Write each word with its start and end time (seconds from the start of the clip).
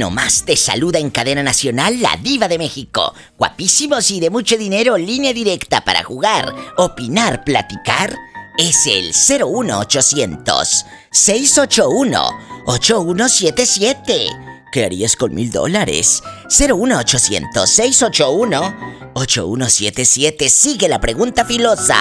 nomás 0.00 0.44
te 0.46 0.56
saluda 0.56 0.98
en 0.98 1.10
cadena 1.10 1.42
nacional 1.42 2.00
la 2.00 2.16
diva 2.16 2.48
de 2.48 2.56
México. 2.56 3.14
Guapísimos 3.36 4.10
y 4.10 4.18
de 4.18 4.30
mucho 4.30 4.56
dinero, 4.56 4.96
línea 4.96 5.34
directa 5.34 5.84
para 5.84 6.02
jugar, 6.02 6.54
opinar, 6.78 7.44
platicar. 7.44 8.16
Es 8.56 8.86
el 8.86 9.12
01800 9.12 10.86
681 11.12 12.30
8177. 12.66 14.28
¿Qué 14.72 14.84
harías 14.84 15.16
con 15.16 15.34
mil 15.34 15.50
dólares? 15.50 16.22
01800 16.48 17.68
681 17.68 19.10
8177. 19.14 20.48
Sigue 20.48 20.88
la 20.88 20.98
pregunta 20.98 21.44
filosa. 21.44 21.96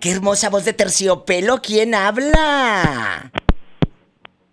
¡Qué 0.00 0.12
hermosa 0.12 0.48
voz 0.48 0.64
de 0.64 0.72
terciopelo! 0.72 1.60
¿Quién 1.60 1.94
habla? 1.94 3.30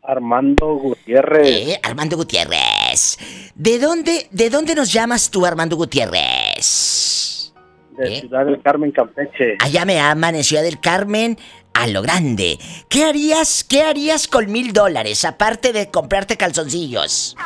Armando 0.05 0.75
Gutiérrez. 0.75 1.47
Eh, 1.47 1.79
Armando 1.81 2.17
Gutiérrez. 2.17 3.17
¿De 3.55 3.79
dónde, 3.79 4.27
¿De 4.31 4.49
dónde 4.49 4.75
nos 4.75 4.91
llamas 4.91 5.31
tú, 5.31 5.45
Armando 5.45 5.77
Gutiérrez? 5.77 7.53
De 7.97 8.17
¿Eh? 8.17 8.19
Ciudad 8.19 8.45
del 8.45 8.61
Carmen, 8.61 8.91
Campeche. 8.91 9.57
Allá 9.61 9.85
me 9.85 9.99
aman 9.99 10.35
en 10.35 10.43
Ciudad 10.43 10.63
del 10.63 10.79
Carmen, 10.81 11.37
a 11.73 11.87
lo 11.87 12.01
grande. 12.01 12.57
¿Qué 12.89 13.05
harías, 13.05 13.63
qué 13.63 13.83
harías 13.83 14.27
con 14.27 14.51
mil 14.51 14.73
dólares, 14.73 15.23
aparte 15.23 15.71
de 15.71 15.89
comprarte 15.89 16.35
calzoncillos? 16.35 17.37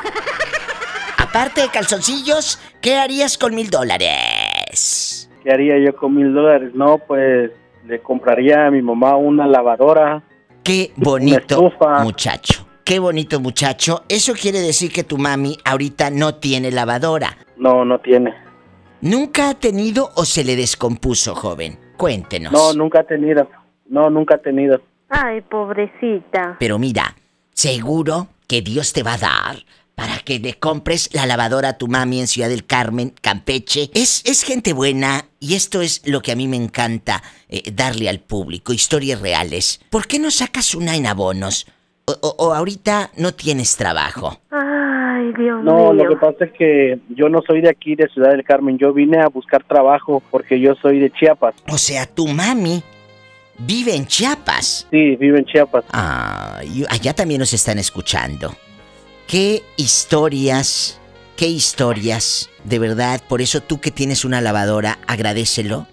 aparte 1.17 1.61
de 1.61 1.69
calzoncillos, 1.69 2.59
¿qué 2.81 2.95
harías 2.95 3.37
con 3.37 3.53
mil 3.53 3.69
dólares? 3.69 5.29
¿Qué 5.43 5.51
haría 5.51 5.77
yo 5.77 5.95
con 5.95 6.15
mil 6.15 6.33
dólares? 6.33 6.71
No, 6.73 6.97
pues 6.97 7.51
le 7.85 7.99
compraría 7.99 8.65
a 8.65 8.71
mi 8.71 8.81
mamá 8.81 9.15
una 9.15 9.45
lavadora 9.45 10.23
Qué 10.67 10.91
bonito 10.97 11.71
muchacho. 12.03 12.67
Qué 12.83 12.99
bonito 12.99 13.39
muchacho. 13.39 14.03
Eso 14.09 14.33
quiere 14.33 14.59
decir 14.59 14.91
que 14.91 15.05
tu 15.05 15.17
mami 15.17 15.57
ahorita 15.63 16.09
no 16.09 16.35
tiene 16.35 16.71
lavadora. 16.71 17.37
No, 17.55 17.85
no 17.85 17.99
tiene. 17.99 18.33
¿Nunca 18.99 19.47
ha 19.47 19.53
tenido 19.53 20.09
o 20.15 20.25
se 20.25 20.43
le 20.43 20.57
descompuso, 20.57 21.35
joven? 21.35 21.79
Cuéntenos. 21.95 22.51
No, 22.51 22.73
nunca 22.73 22.99
ha 22.99 23.03
tenido. 23.03 23.49
No, 23.87 24.09
nunca 24.09 24.35
ha 24.35 24.37
tenido. 24.39 24.81
Ay, 25.07 25.39
pobrecita. 25.39 26.57
Pero 26.59 26.77
mira, 26.77 27.15
seguro 27.53 28.27
que 28.45 28.61
Dios 28.61 28.91
te 28.91 29.03
va 29.03 29.13
a 29.13 29.17
dar 29.19 29.55
para 29.97 30.19
que 30.19 30.37
le 30.37 30.53
compres 30.53 31.09
la 31.11 31.25
lavadora 31.25 31.69
a 31.69 31.77
tu 31.79 31.87
mami 31.87 32.19
en 32.19 32.27
Ciudad 32.27 32.49
del 32.49 32.67
Carmen, 32.67 33.15
Campeche. 33.19 33.89
Es, 33.95 34.21
es 34.27 34.43
gente 34.43 34.71
buena 34.71 35.25
y 35.39 35.55
esto 35.55 35.81
es 35.81 36.07
lo 36.07 36.21
que 36.21 36.31
a 36.31 36.35
mí 36.35 36.47
me 36.47 36.55
encanta 36.55 37.23
eh, 37.49 37.63
darle 37.73 38.07
al 38.07 38.19
público, 38.19 38.73
historias 38.73 39.19
reales. 39.19 39.81
¿Por 39.89 40.05
qué 40.05 40.19
no 40.19 40.29
sacas 40.29 40.75
una 40.75 40.95
en 40.95 41.07
abonos? 41.07 41.65
O, 42.05 42.53
ahorita 42.53 43.09
no 43.17 43.33
tienes 43.33 43.75
trabajo. 43.75 44.39
Ay, 44.51 45.33
Dios 45.35 45.63
no, 45.63 45.75
mío. 45.75 45.83
No, 45.85 45.93
lo 45.93 46.09
que 46.09 46.15
pasa 46.15 46.45
es 46.45 46.51
que 46.51 46.99
yo 47.09 47.27
no 47.27 47.41
soy 47.41 47.61
de 47.61 47.69
aquí, 47.69 47.95
de 47.95 48.07
Ciudad 48.09 48.29
del 48.29 48.43
Carmen. 48.43 48.77
Yo 48.77 48.93
vine 48.93 49.19
a 49.19 49.29
buscar 49.29 49.63
trabajo 49.63 50.21
porque 50.29 50.59
yo 50.59 50.75
soy 50.75 50.99
de 50.99 51.09
Chiapas. 51.09 51.55
O 51.69 51.77
sea, 51.79 52.05
tu 52.05 52.27
mami 52.27 52.83
vive 53.57 53.95
en 53.95 54.05
Chiapas. 54.05 54.87
Sí, 54.91 55.15
vive 55.15 55.39
en 55.39 55.45
Chiapas. 55.45 55.85
Ah, 55.91 56.61
allá 56.87 57.13
también 57.15 57.39
nos 57.39 57.51
están 57.51 57.79
escuchando. 57.79 58.53
¿Qué 59.27 59.61
historias, 59.75 61.01
qué 61.35 61.47
historias, 61.47 62.49
de 62.63 62.79
verdad? 62.79 63.21
Por 63.27 63.41
eso 63.41 63.59
tú 63.59 63.81
que 63.81 63.91
tienes 63.91 64.23
una 64.23 64.39
lavadora, 64.39 64.99
agradecelo. 65.05 65.85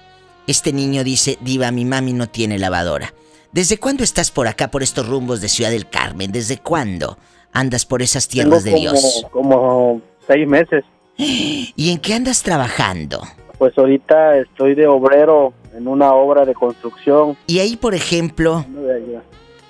Este 0.46 0.72
niño 0.72 1.02
dice, 1.02 1.36
Diva, 1.40 1.72
mi 1.72 1.84
mami 1.84 2.12
no 2.12 2.28
tiene 2.28 2.60
lavadora. 2.60 3.12
¿Desde 3.50 3.76
cuándo 3.78 4.04
estás 4.04 4.30
por 4.30 4.46
acá, 4.46 4.70
por 4.70 4.84
estos 4.84 5.08
rumbos 5.08 5.40
de 5.40 5.48
Ciudad 5.48 5.72
del 5.72 5.88
Carmen? 5.90 6.30
¿Desde 6.30 6.58
cuándo 6.58 7.18
andas 7.52 7.84
por 7.84 8.02
esas 8.02 8.28
tierras 8.28 8.62
de 8.62 8.74
Dios? 8.74 9.26
Como 9.32 10.00
seis 10.28 10.46
meses. 10.46 10.84
¿Y 11.16 11.90
en 11.90 11.98
qué 11.98 12.14
andas 12.14 12.40
trabajando? 12.40 13.20
Pues 13.58 13.76
ahorita 13.76 14.38
estoy 14.38 14.76
de 14.76 14.86
obrero 14.86 15.54
en 15.76 15.88
una 15.88 16.14
obra 16.14 16.44
de 16.44 16.54
construcción. 16.54 17.36
Y 17.48 17.58
ahí, 17.58 17.74
por 17.74 17.96
ejemplo, 17.96 18.64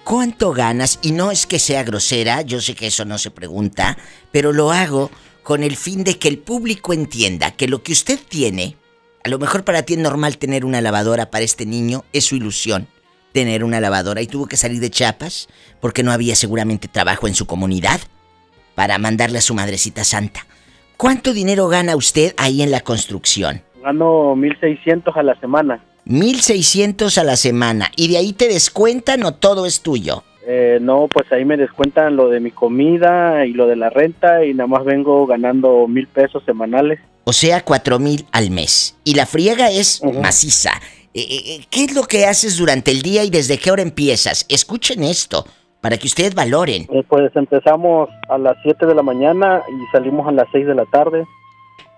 ¿Cuánto 0.04 0.52
ganas? 0.52 0.98
Y 1.02 1.12
no 1.12 1.30
es 1.30 1.46
que 1.46 1.58
sea 1.58 1.82
grosera, 1.82 2.42
yo 2.42 2.60
sé 2.60 2.74
que 2.74 2.86
eso 2.86 3.04
no 3.04 3.18
se 3.18 3.30
pregunta, 3.30 3.96
pero 4.30 4.52
lo 4.52 4.70
hago 4.70 5.10
con 5.42 5.62
el 5.62 5.76
fin 5.76 6.04
de 6.04 6.18
que 6.18 6.28
el 6.28 6.38
público 6.38 6.92
entienda 6.92 7.50
que 7.50 7.68
lo 7.68 7.82
que 7.82 7.92
usted 7.92 8.18
tiene, 8.28 8.76
a 9.24 9.28
lo 9.28 9.38
mejor 9.38 9.64
para 9.64 9.82
ti 9.82 9.94
es 9.94 10.00
normal 10.00 10.38
tener 10.38 10.64
una 10.64 10.80
lavadora 10.80 11.30
para 11.30 11.44
este 11.44 11.66
niño, 11.66 12.04
es 12.12 12.26
su 12.26 12.36
ilusión 12.36 12.86
tener 13.34 13.64
una 13.64 13.80
lavadora 13.80 14.22
y 14.22 14.28
tuvo 14.28 14.46
que 14.46 14.56
salir 14.56 14.80
de 14.80 14.90
Chiapas 14.90 15.48
porque 15.80 16.04
no 16.04 16.12
había 16.12 16.36
seguramente 16.36 16.86
trabajo 16.86 17.26
en 17.26 17.34
su 17.34 17.46
comunidad 17.46 18.00
para 18.76 18.96
mandarle 18.98 19.38
a 19.38 19.42
su 19.42 19.54
madrecita 19.54 20.04
santa. 20.04 20.46
¿Cuánto 20.96 21.32
dinero 21.32 21.66
gana 21.66 21.96
usted 21.96 22.32
ahí 22.36 22.62
en 22.62 22.70
la 22.70 22.80
construcción? 22.80 23.62
Gano 23.82 24.36
1600 24.36 25.16
a 25.16 25.22
la 25.24 25.34
semana. 25.40 25.84
1600 26.06 27.18
a 27.18 27.24
la 27.24 27.36
semana. 27.36 27.90
¿Y 27.96 28.08
de 28.08 28.18
ahí 28.18 28.32
te 28.32 28.48
descuentan 28.48 29.24
o 29.24 29.34
todo 29.34 29.66
es 29.66 29.80
tuyo? 29.80 30.22
Eh, 30.46 30.78
no, 30.80 31.08
pues 31.08 31.30
ahí 31.32 31.44
me 31.44 31.56
descuentan 31.56 32.16
lo 32.16 32.28
de 32.28 32.40
mi 32.40 32.50
comida 32.50 33.46
y 33.46 33.52
lo 33.52 33.66
de 33.66 33.76
la 33.76 33.88
renta 33.88 34.44
y 34.44 34.52
nada 34.52 34.66
más 34.66 34.84
vengo 34.84 35.26
ganando 35.26 35.88
mil 35.88 36.06
pesos 36.06 36.42
semanales. 36.44 37.00
O 37.24 37.32
sea, 37.32 37.64
cuatro 37.64 37.98
mil 37.98 38.26
al 38.32 38.50
mes. 38.50 38.96
Y 39.04 39.14
la 39.14 39.24
friega 39.24 39.70
es 39.70 40.02
maciza. 40.20 40.72
Eh, 41.14 41.22
eh, 41.22 41.64
¿Qué 41.70 41.84
es 41.84 41.94
lo 41.94 42.02
que 42.02 42.26
haces 42.26 42.58
durante 42.58 42.90
el 42.90 43.00
día 43.00 43.24
y 43.24 43.30
desde 43.30 43.56
qué 43.56 43.70
hora 43.70 43.80
empiezas? 43.80 44.44
Escuchen 44.50 45.02
esto, 45.02 45.46
para 45.80 45.96
que 45.96 46.06
ustedes 46.06 46.34
valoren. 46.34 46.86
pues 47.08 47.34
empezamos 47.34 48.10
a 48.28 48.36
las 48.36 48.56
7 48.64 48.84
de 48.84 48.94
la 48.94 49.02
mañana 49.02 49.62
y 49.68 49.92
salimos 49.92 50.28
a 50.28 50.32
las 50.32 50.48
6 50.52 50.66
de 50.66 50.74
la 50.74 50.84
tarde. 50.86 51.24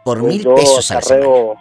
Por 0.05 0.23
mil 0.23 0.47
pesos 0.47 0.93
a 0.93 0.97
la 0.97 1.03
semana 1.03 1.59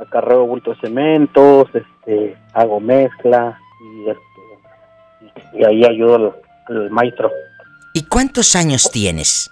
acarreo 0.00 0.46
bulto 0.46 0.72
de 0.72 0.80
cementos, 0.80 1.68
este, 1.74 2.36
hago 2.52 2.80
mezcla 2.80 3.58
y, 3.80 4.10
este, 4.10 5.58
y 5.58 5.64
ahí 5.64 5.84
ayudo 5.84 6.34
al, 6.68 6.90
maestro. 6.90 7.30
¿Y 7.94 8.04
cuántos 8.04 8.56
años 8.56 8.90
tienes? 8.90 9.50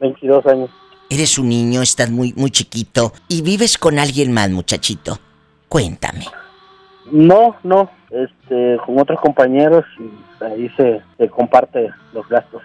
22 0.00 0.46
años. 0.46 0.70
Eres 1.08 1.38
un 1.38 1.48
niño, 1.48 1.82
estás 1.82 2.10
muy 2.10 2.32
muy 2.36 2.50
chiquito 2.50 3.12
y 3.28 3.42
vives 3.42 3.78
con 3.78 3.98
alguien 3.98 4.32
más, 4.32 4.50
muchachito. 4.50 5.18
Cuéntame. 5.68 6.26
No, 7.10 7.56
no, 7.62 7.90
este, 8.10 8.78
con 8.84 8.98
otros 8.98 9.20
compañeros 9.20 9.84
y 9.98 10.44
ahí 10.44 10.68
se, 10.76 11.00
se 11.16 11.28
comparte 11.28 11.90
los 12.12 12.28
gastos. 12.28 12.62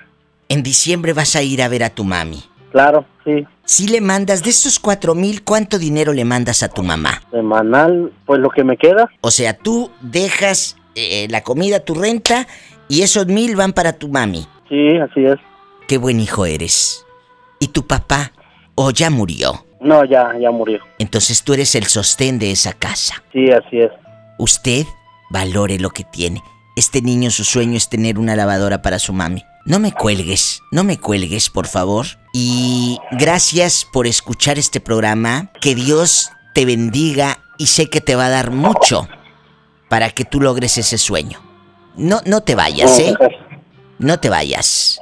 En 0.49 0.63
diciembre 0.63 1.13
vas 1.13 1.35
a 1.35 1.43
ir 1.43 1.61
a 1.61 1.67
ver 1.67 1.83
a 1.83 1.89
tu 1.89 2.03
mami. 2.03 2.43
Claro, 2.71 3.05
sí. 3.25 3.45
Si 3.65 3.87
le 3.87 4.01
mandas 4.01 4.43
de 4.43 4.49
esos 4.49 4.79
cuatro 4.79 5.13
mil, 5.13 5.43
¿cuánto 5.43 5.77
dinero 5.77 6.13
le 6.13 6.25
mandas 6.25 6.63
a 6.63 6.69
tu 6.69 6.83
mamá? 6.83 7.21
Semanal, 7.31 8.11
pues 8.25 8.39
lo 8.39 8.49
que 8.49 8.63
me 8.63 8.77
queda. 8.77 9.09
O 9.21 9.31
sea, 9.31 9.57
tú 9.57 9.91
dejas 10.01 10.77
eh, 10.95 11.27
la 11.29 11.43
comida, 11.43 11.81
tu 11.81 11.93
renta, 11.93 12.47
y 12.87 13.03
esos 13.03 13.27
mil 13.27 13.55
van 13.55 13.73
para 13.73 13.93
tu 13.93 14.07
mami. 14.07 14.47
Sí, 14.69 14.97
así 14.97 15.25
es. 15.25 15.37
Qué 15.87 15.97
buen 15.97 16.19
hijo 16.19 16.45
eres. 16.45 17.05
¿Y 17.59 17.67
tu 17.67 17.85
papá? 17.85 18.31
¿O 18.75 18.91
ya 18.91 19.09
murió? 19.09 19.65
No, 19.81 20.05
ya, 20.05 20.31
ya 20.39 20.51
murió. 20.51 20.79
Entonces 20.99 21.43
tú 21.43 21.53
eres 21.53 21.75
el 21.75 21.85
sostén 21.85 22.39
de 22.39 22.51
esa 22.51 22.73
casa. 22.73 23.23
Sí, 23.33 23.49
así 23.51 23.79
es. 23.79 23.91
Usted 24.37 24.85
valore 25.29 25.79
lo 25.79 25.89
que 25.89 26.03
tiene. 26.03 26.41
Este 26.75 27.01
niño 27.01 27.31
su 27.31 27.43
sueño 27.43 27.77
es 27.77 27.89
tener 27.89 28.17
una 28.17 28.35
lavadora 28.35 28.81
para 28.81 28.99
su 28.99 29.11
mami. 29.11 29.43
No 29.65 29.79
me 29.79 29.91
cuelgues, 29.91 30.63
no 30.71 30.83
me 30.83 30.99
cuelgues, 30.99 31.49
por 31.49 31.67
favor. 31.67 32.07
Y 32.33 32.97
gracias 33.11 33.85
por 33.91 34.07
escuchar 34.07 34.57
este 34.57 34.79
programa. 34.79 35.51
Que 35.61 35.75
Dios 35.75 36.31
te 36.53 36.65
bendiga 36.65 37.39
y 37.57 37.67
sé 37.67 37.89
que 37.89 38.01
te 38.01 38.15
va 38.15 38.25
a 38.25 38.29
dar 38.29 38.51
mucho 38.51 39.07
para 39.89 40.09
que 40.09 40.25
tú 40.25 40.41
logres 40.41 40.77
ese 40.77 40.97
sueño. 40.97 41.39
No, 41.95 42.21
no 42.25 42.41
te 42.41 42.55
vayas, 42.55 42.97
¿eh? 42.99 43.13
No 43.99 44.19
te 44.19 44.29
vayas. 44.29 44.99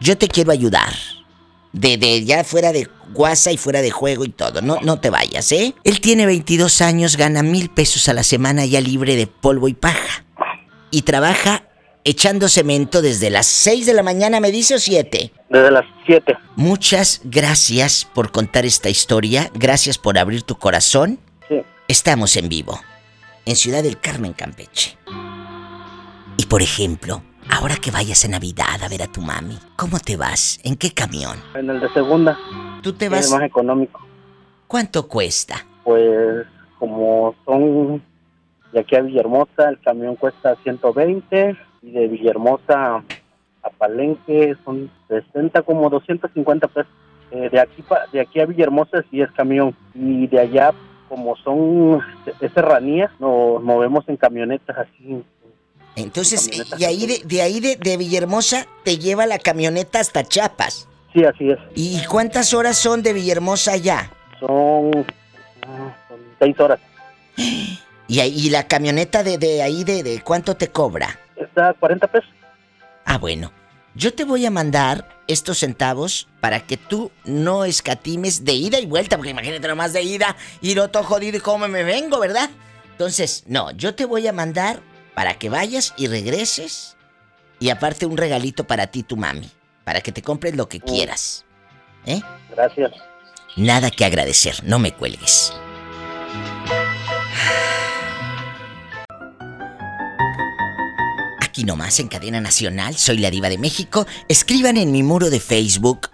Yo 0.00 0.18
te 0.18 0.28
quiero 0.28 0.50
ayudar. 0.50 0.92
De, 1.72 2.24
ya 2.24 2.42
fuera 2.42 2.72
de 2.72 2.88
guasa 3.12 3.52
y 3.52 3.56
fuera 3.56 3.80
de 3.80 3.92
juego 3.92 4.24
y 4.24 4.30
todo. 4.30 4.60
No, 4.60 4.80
no 4.80 4.98
te 4.98 5.10
vayas, 5.10 5.52
¿eh? 5.52 5.74
Él 5.84 6.00
tiene 6.00 6.26
22 6.26 6.80
años, 6.80 7.16
gana 7.16 7.44
mil 7.44 7.70
pesos 7.70 8.08
a 8.08 8.12
la 8.12 8.24
semana 8.24 8.64
ya 8.64 8.80
libre 8.80 9.14
de 9.14 9.28
polvo 9.28 9.68
y 9.68 9.74
paja. 9.74 10.24
Y 10.90 11.02
trabaja 11.02 11.69
echando 12.04 12.48
cemento 12.48 13.02
desde 13.02 13.30
las 13.30 13.46
6 13.46 13.86
de 13.86 13.94
la 13.94 14.02
mañana, 14.02 14.40
me 14.40 14.50
dice, 14.50 14.74
o 14.74 14.78
7. 14.78 15.32
Desde 15.48 15.70
las 15.70 15.84
7. 16.06 16.36
Muchas 16.56 17.20
gracias 17.24 18.08
por 18.14 18.30
contar 18.30 18.64
esta 18.64 18.88
historia, 18.88 19.50
gracias 19.54 19.98
por 19.98 20.18
abrir 20.18 20.42
tu 20.42 20.56
corazón. 20.56 21.18
Sí. 21.48 21.62
Estamos 21.88 22.36
en 22.36 22.48
vivo, 22.48 22.80
en 23.44 23.56
Ciudad 23.56 23.82
del 23.82 23.98
Carmen, 24.00 24.32
Campeche. 24.32 24.96
Y 26.36 26.46
por 26.46 26.62
ejemplo, 26.62 27.22
ahora 27.50 27.76
que 27.76 27.90
vayas 27.90 28.24
en 28.24 28.30
Navidad 28.32 28.82
a 28.82 28.88
ver 28.88 29.02
a 29.02 29.12
tu 29.12 29.20
mami, 29.20 29.58
¿cómo 29.76 29.98
te 29.98 30.16
vas? 30.16 30.58
¿En 30.64 30.76
qué 30.76 30.92
camión? 30.92 31.36
En 31.54 31.68
el 31.68 31.80
de 31.80 31.92
segunda. 31.92 32.38
¿Tú 32.82 32.92
te 32.94 33.08
vas? 33.08 33.26
Es 33.26 33.30
más 33.30 33.42
económico. 33.42 34.00
¿Cuánto 34.66 35.06
cuesta? 35.06 35.66
Pues 35.84 36.46
como 36.78 37.34
son 37.44 38.02
de 38.72 38.80
aquí 38.80 38.96
a 38.96 39.02
Villahermosa, 39.02 39.68
el 39.68 39.80
camión 39.80 40.16
cuesta 40.16 40.56
120 40.62 41.56
y 41.82 41.90
de 41.90 42.08
Villahermosa 42.08 43.02
a 43.62 43.70
Palenque 43.78 44.56
son 44.64 44.90
60 45.08 45.62
como 45.62 45.90
250 45.90 46.68
pesos. 46.68 46.92
Eh, 47.30 47.48
de 47.50 47.60
aquí 47.60 47.84
de 48.12 48.20
aquí 48.20 48.40
a 48.40 48.46
Villahermosa 48.46 49.04
sí 49.10 49.20
es 49.20 49.30
camión 49.32 49.74
y 49.94 50.26
de 50.26 50.40
allá 50.40 50.72
como 51.08 51.36
son 51.36 52.00
es 52.40 52.52
serranía 52.52 53.10
nos 53.20 53.62
movemos 53.62 54.08
en 54.08 54.16
camionetas 54.16 54.76
así 54.78 55.22
entonces 55.94 56.50
y 56.78 56.84
ahí 56.84 57.06
de, 57.06 57.22
de 57.24 57.42
ahí 57.42 57.60
de, 57.60 57.76
de, 57.76 57.96
Villahermosa 57.96 58.66
te 58.84 58.98
lleva 58.98 59.26
la 59.26 59.38
camioneta 59.38 60.00
hasta 60.00 60.24
Chiapas. 60.24 60.88
Sí 61.12 61.24
así 61.24 61.50
es. 61.50 61.58
Y 61.74 62.04
cuántas 62.06 62.54
horas 62.54 62.76
son 62.76 63.02
de 63.02 63.12
Villahermosa 63.12 63.72
allá 63.72 64.10
son, 64.40 64.92
son 66.08 66.20
seis 66.38 66.58
horas. 66.58 66.80
Y 68.08 68.18
ahí 68.18 68.50
la 68.50 68.66
camioneta 68.66 69.22
de, 69.22 69.38
de 69.38 69.62
ahí 69.62 69.84
de, 69.84 70.02
de 70.02 70.20
cuánto 70.20 70.56
te 70.56 70.66
cobra 70.66 71.16
está 71.60 71.78
40 71.78 72.06
pesos 72.08 72.30
ah 73.04 73.18
bueno 73.18 73.52
yo 73.94 74.14
te 74.14 74.24
voy 74.24 74.46
a 74.46 74.50
mandar 74.50 75.08
estos 75.26 75.58
centavos 75.58 76.28
para 76.40 76.60
que 76.60 76.76
tú 76.76 77.10
no 77.24 77.64
escatimes 77.64 78.44
de 78.44 78.52
ida 78.52 78.78
y 78.78 78.86
vuelta, 78.86 79.16
porque 79.16 79.30
imagínate 79.30 79.66
nomás 79.66 79.92
de 79.92 80.02
ida 80.02 80.36
y 80.60 80.74
no 80.74 80.90
todo 80.90 81.02
jodido 81.02 81.38
y 81.38 81.40
cómo 81.40 81.66
me 81.66 81.82
vengo, 81.82 82.20
¿verdad? 82.20 82.50
Entonces, 82.92 83.44
no, 83.46 83.72
yo 83.72 83.94
te 83.94 84.04
voy 84.04 84.26
a 84.26 84.32
mandar 84.32 84.80
para 85.14 85.34
que 85.34 85.48
vayas 85.48 85.92
y 85.96 86.06
regreses 86.06 86.96
y 87.58 87.70
aparte 87.70 88.06
un 88.06 88.16
regalito 88.16 88.64
para 88.64 88.86
ti, 88.86 89.02
tu 89.02 89.16
mami, 89.16 89.50
para 89.84 90.00
que 90.00 90.12
te 90.12 90.22
compres 90.22 90.56
lo 90.56 90.68
que 90.68 90.78
mm. 90.78 90.82
quieras. 90.82 91.44
¿Eh? 92.06 92.20
Gracias. 92.50 92.92
Nada 93.56 93.90
que 93.90 94.04
agradecer, 94.04 94.62
no 94.64 94.78
me 94.78 94.92
cuelgues. 94.92 95.52
Aquí 101.60 101.66
nomás 101.66 102.00
en 102.00 102.08
Cadena 102.08 102.40
Nacional, 102.40 102.96
soy 102.96 103.18
la 103.18 103.30
Diva 103.30 103.50
de 103.50 103.58
México. 103.58 104.06
Escriban 104.28 104.78
en 104.78 104.92
mi 104.92 105.02
muro 105.02 105.28
de 105.28 105.40
Facebook, 105.40 106.08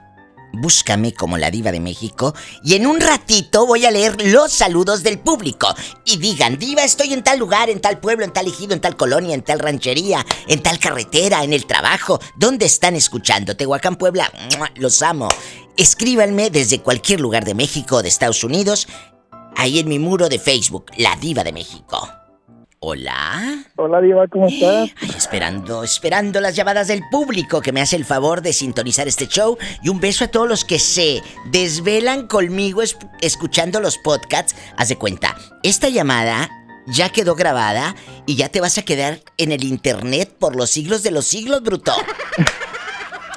búscame 0.52 1.14
como 1.14 1.38
la 1.38 1.52
Diva 1.52 1.70
de 1.70 1.78
México, 1.78 2.34
y 2.64 2.74
en 2.74 2.84
un 2.84 3.00
ratito 3.00 3.64
voy 3.64 3.86
a 3.86 3.92
leer 3.92 4.20
los 4.26 4.50
saludos 4.50 5.04
del 5.04 5.20
público. 5.20 5.72
Y 6.04 6.16
digan, 6.16 6.58
Diva, 6.58 6.82
estoy 6.82 7.12
en 7.12 7.22
tal 7.22 7.38
lugar, 7.38 7.70
en 7.70 7.80
tal 7.80 8.00
pueblo, 8.00 8.24
en 8.24 8.32
tal 8.32 8.48
ejido, 8.48 8.74
en 8.74 8.80
tal 8.80 8.96
colonia, 8.96 9.36
en 9.36 9.42
tal 9.42 9.60
ranchería, 9.60 10.26
en 10.48 10.64
tal 10.64 10.80
carretera, 10.80 11.44
en 11.44 11.52
el 11.52 11.64
trabajo. 11.64 12.18
¿Dónde 12.36 12.66
están 12.66 12.96
escuchando? 12.96 13.56
Tehuacán, 13.56 13.94
Puebla, 13.94 14.32
los 14.74 15.00
amo. 15.00 15.28
Escríbanme 15.76 16.50
desde 16.50 16.80
cualquier 16.80 17.20
lugar 17.20 17.44
de 17.44 17.54
México 17.54 17.98
o 17.98 18.02
de 18.02 18.08
Estados 18.08 18.42
Unidos, 18.42 18.88
ahí 19.54 19.78
en 19.78 19.88
mi 19.88 20.00
muro 20.00 20.28
de 20.28 20.40
Facebook, 20.40 20.86
La 20.96 21.14
Diva 21.14 21.44
de 21.44 21.52
México. 21.52 22.25
Hola. 22.88 23.64
Hola, 23.74 24.00
Diva, 24.00 24.28
¿cómo 24.28 24.46
estás? 24.46 24.90
esperando, 25.16 25.82
esperando 25.82 26.40
las 26.40 26.54
llamadas 26.54 26.86
del 26.86 27.02
público 27.10 27.60
que 27.60 27.72
me 27.72 27.80
hace 27.80 27.96
el 27.96 28.04
favor 28.04 28.42
de 28.42 28.52
sintonizar 28.52 29.08
este 29.08 29.26
show. 29.26 29.58
Y 29.82 29.88
un 29.88 29.98
beso 29.98 30.24
a 30.24 30.28
todos 30.28 30.48
los 30.48 30.64
que 30.64 30.78
se 30.78 31.20
desvelan 31.46 32.28
conmigo 32.28 32.82
escuchando 33.20 33.80
los 33.80 33.98
podcasts. 33.98 34.54
Haz 34.76 34.88
de 34.88 34.94
cuenta, 34.94 35.34
esta 35.64 35.88
llamada 35.88 36.48
ya 36.86 37.08
quedó 37.08 37.34
grabada 37.34 37.96
y 38.24 38.36
ya 38.36 38.50
te 38.50 38.60
vas 38.60 38.78
a 38.78 38.82
quedar 38.82 39.18
en 39.36 39.50
el 39.50 39.64
internet 39.64 40.32
por 40.38 40.54
los 40.54 40.70
siglos 40.70 41.02
de 41.02 41.10
los 41.10 41.26
siglos, 41.26 41.64
bruto. 41.64 41.92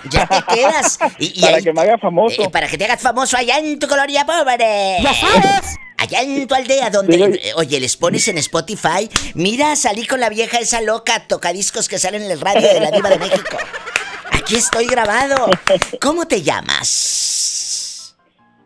Ya 0.10 0.25
te 0.25 0.42
quedas. 0.56 0.98
Y, 1.19 1.42
para 1.42 1.60
que 1.60 1.74
me 1.74 1.81
haga 1.81 1.98
famoso. 1.98 2.42
Eh, 2.42 2.50
para 2.50 2.68
que 2.69 2.78
te 2.78 2.86
hagas 2.86 3.02
famoso 3.02 3.36
allá 3.36 3.57
en 3.60 3.78
tu 3.78 3.86
colonia 3.86 4.25
pobre. 4.25 5.00
¡Ya 5.04 5.13
sabes! 5.13 5.78
Allá 6.00 6.22
en 6.22 6.48
tu 6.48 6.56
aldea, 6.56 6.90
donde. 6.90 7.51
Oye, 7.56 7.80
les 7.80 7.98
pones 7.98 8.28
en 8.30 8.38
Spotify. 8.38 9.10
Mira, 9.36 9.75
salí 9.75 10.07
con 10.07 10.22
la 10.22 10.30
vieja 10.30 10.60
esa 10.60 10.81
loca, 10.81 11.28
tocadiscos 11.28 11.90
que 11.90 12.00
salen 12.00 12.24
en 12.24 12.31
el 12.31 12.40
radio 12.40 12.68
de 12.68 12.80
la 12.80 12.92
Diva 12.92 13.10
de 13.10 13.19
México. 13.19 13.57
Aquí 14.31 14.56
estoy 14.56 14.88
grabado. 14.88 15.50
¿Cómo 16.00 16.25
te 16.25 16.42
llamas? 16.42 18.16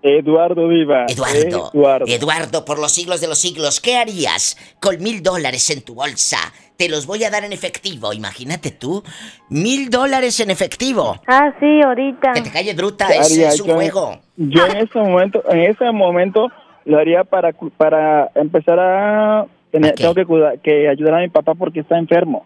Eduardo 0.03 0.68
Viva. 0.68 1.06
Eduardo. 1.07 1.71
Eduardo. 1.74 2.06
Eduardo, 2.07 2.65
por 2.65 2.77
los 2.77 2.91
siglos 2.91 3.21
de 3.21 3.27
los 3.27 3.39
siglos, 3.39 3.79
¿qué 3.79 3.97
harías 3.97 4.57
con 4.79 5.01
mil 5.01 5.24
dólares 5.24 5.69
en 5.69 5.81
tu 5.81 5.95
bolsa? 5.95 6.38
Te 6.77 6.89
los 6.89 7.06
voy 7.06 7.24
a 7.24 7.29
dar 7.29 7.45
en 7.45 7.53
efectivo, 7.53 8.13
imagínate 8.13 8.71
tú. 8.71 9.03
Mil 9.50 9.89
dólares 9.89 10.39
en 10.39 10.51
efectivo. 10.51 11.19
Ah, 11.25 11.53
sí, 11.59 11.81
ahorita. 11.81 12.33
Que 12.33 12.41
te 12.41 12.51
calle 12.51 12.74
bruta, 12.74 13.07
es, 13.07 13.31
es 13.38 13.62
un 13.62 13.74
juego. 13.74 14.19
Yo 14.36 14.65
en 14.65 14.77
ese 14.77 15.00
momento, 15.00 15.41
en 15.50 15.62
ese 15.62 15.91
momento 15.91 16.50
lo 16.85 16.97
haría 16.97 17.24
para, 17.24 17.53
para 17.77 18.30
empezar 18.35 18.80
a... 18.80 19.45
tengo 19.71 20.13
que, 20.13 20.59
que 20.62 20.88
ayudar 20.88 21.15
a 21.15 21.21
mi 21.21 21.30
papá 21.30 21.56
porque 21.56 21.81
está 21.81 21.97
enfermo. 21.97 22.45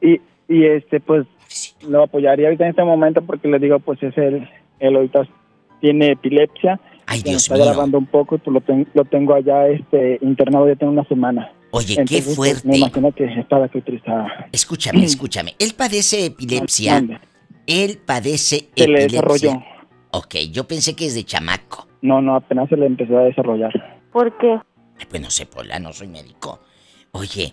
Y, 0.00 0.20
y 0.48 0.64
este, 0.64 1.00
pues, 1.00 1.26
lo 1.88 2.02
apoyaría 2.02 2.46
ahorita 2.46 2.64
en 2.64 2.70
este 2.70 2.84
momento 2.84 3.22
porque 3.22 3.48
le 3.48 3.58
digo, 3.58 3.78
pues, 3.80 4.02
es 4.02 4.16
el, 4.16 4.48
él 4.78 4.96
ahorita 4.96 5.26
tiene 5.80 6.12
epilepsia. 6.12 6.80
Ay, 7.06 7.22
Dios 7.22 7.42
está 7.42 7.56
grabando 7.56 7.98
un 7.98 8.06
poco 8.06 8.36
y 8.36 8.38
pues 8.38 8.64
lo, 8.68 8.86
lo 8.94 9.04
tengo 9.04 9.34
allá 9.34 9.66
este, 9.68 10.18
internado 10.22 10.68
ya 10.68 10.76
tengo 10.76 10.92
una 10.92 11.04
semana. 11.04 11.52
Oye, 11.72 11.96
qué 12.06 12.22
pues, 12.22 12.36
fuerte. 12.36 12.68
me 12.68 12.78
imagino 12.78 13.12
que 13.12 13.24
estaba 13.24 13.68
que 13.68 13.82
Escúchame, 14.52 15.04
escúchame. 15.04 15.54
Él 15.58 15.74
padece 15.76 16.26
epilepsia. 16.26 17.02
Él 17.66 17.98
padece 18.04 18.58
Se 18.58 18.84
epilepsia. 18.84 18.96
le 18.96 19.06
desarrolló. 19.08 19.64
Ok, 20.12 20.36
yo 20.50 20.66
pensé 20.66 20.94
que 20.94 21.06
es 21.06 21.14
de 21.14 21.24
chamaco. 21.24 21.89
No, 22.02 22.20
no, 22.20 22.36
apenas 22.36 22.68
se 22.68 22.76
le 22.76 22.86
empezó 22.86 23.18
a 23.18 23.24
desarrollar. 23.24 23.72
¿Por 24.12 24.36
qué? 24.38 24.58
Pues 25.08 25.22
no 25.22 25.30
sé, 25.30 25.46
Pola, 25.46 25.78
no 25.78 25.92
soy 25.92 26.08
médico. 26.08 26.60
Oye, 27.12 27.52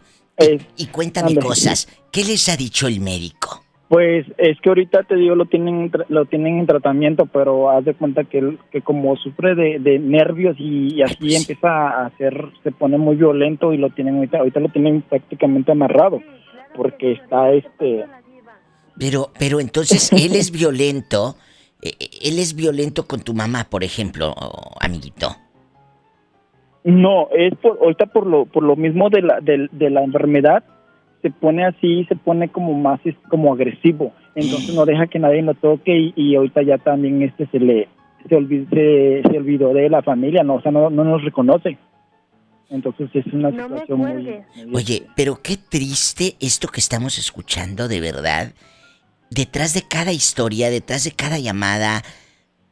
y, 0.78 0.86
cuéntame 0.88 1.36
cosas. 1.36 1.88
¿Qué 2.12 2.24
les 2.24 2.48
ha 2.50 2.56
dicho 2.56 2.88
el 2.88 3.00
médico? 3.00 3.64
Pues 3.90 4.26
es 4.38 4.60
que 4.60 4.70
ahorita 4.70 5.04
te 5.04 5.16
digo, 5.16 5.34
lo 5.36 5.46
tienen 5.46 5.90
lo 6.10 6.26
tienen 6.26 6.60
en 6.60 6.68
tratamiento, 6.68 7.26
pero 7.26 7.70
haz 7.70 7.86
de 7.86 7.94
cuenta 7.94 8.26
que, 8.26 8.58
que 8.70 8.82
como 8.82 9.16
sufre 9.16 9.56
de, 9.56 10.00
nervios 10.00 10.58
y, 10.60 11.02
así 11.02 11.16
pues 11.20 11.36
empieza 11.36 11.70
a 11.70 12.08
hacer, 12.08 12.52
se 12.64 12.72
pone 12.72 12.98
muy 12.98 13.16
violento 13.16 13.72
y 13.72 13.78
lo 13.78 13.90
tienen 13.92 14.18
ahorita, 14.18 14.40
ahorita 14.40 14.60
lo 14.60 14.70
tienen 14.70 15.04
prácticamente 15.04 15.72
amarrado, 15.72 16.22
porque 16.76 17.14
está 17.14 17.52
este... 17.54 18.06
Pero, 19.00 19.32
pero 19.40 19.62
entonces 19.62 20.12
él 20.12 20.36
es 20.36 20.52
violento 20.52 21.38
él 21.82 22.40
es 22.40 22.56
violento 22.56 23.08
con 23.08 23.22
tu 23.22 23.34
mamá, 23.34 23.68
por 23.70 23.84
ejemplo, 23.84 24.34
amiguito. 24.80 25.36
No, 26.84 27.28
es 27.32 27.54
por 27.56 27.78
ahorita 27.82 28.06
por 28.08 28.26
lo 28.26 28.46
por 28.46 28.64
lo 28.64 28.76
mismo 28.76 29.10
de 29.10 29.22
la 29.22 29.40
de, 29.42 29.90
la 29.90 30.04
enfermedad 30.04 30.64
se 31.22 31.32
pone 31.32 31.66
así, 31.66 32.06
se 32.06 32.16
pone 32.16 32.50
como 32.50 32.74
más 32.74 33.02
como 33.30 33.54
agresivo, 33.54 34.14
entonces 34.36 34.74
no 34.74 34.86
deja 34.86 35.08
que 35.08 35.20
nadie 35.20 35.42
lo 35.42 35.54
toque 35.56 36.14
y, 36.16 36.36
ahorita 36.36 36.62
ya 36.62 36.78
también 36.78 37.22
este 37.24 37.48
se 37.48 37.60
le 37.60 37.90
se, 38.30 38.36
olvidó, 38.36 39.74
de 39.74 39.90
la 39.90 40.02
familia, 40.02 40.44
no, 40.44 40.56
o 40.56 40.62
sea, 40.62 40.72
no, 40.72 40.90
nos 40.90 41.24
reconoce. 41.24 41.78
Entonces 42.70 43.10
es 43.14 43.26
una 43.34 43.52
situación 43.52 44.00
muy, 44.00 44.44
Oye, 44.74 45.04
pero 45.16 45.40
qué 45.42 45.56
triste 45.58 46.36
esto 46.42 46.68
que 46.68 46.82
estamos 46.82 47.18
escuchando, 47.18 47.88
de 47.88 48.02
verdad 48.02 48.52
detrás 49.30 49.74
de 49.74 49.84
cada 49.88 50.12
historia, 50.12 50.70
detrás 50.70 51.04
de 51.04 51.12
cada 51.12 51.40
llamada, 51.40 52.02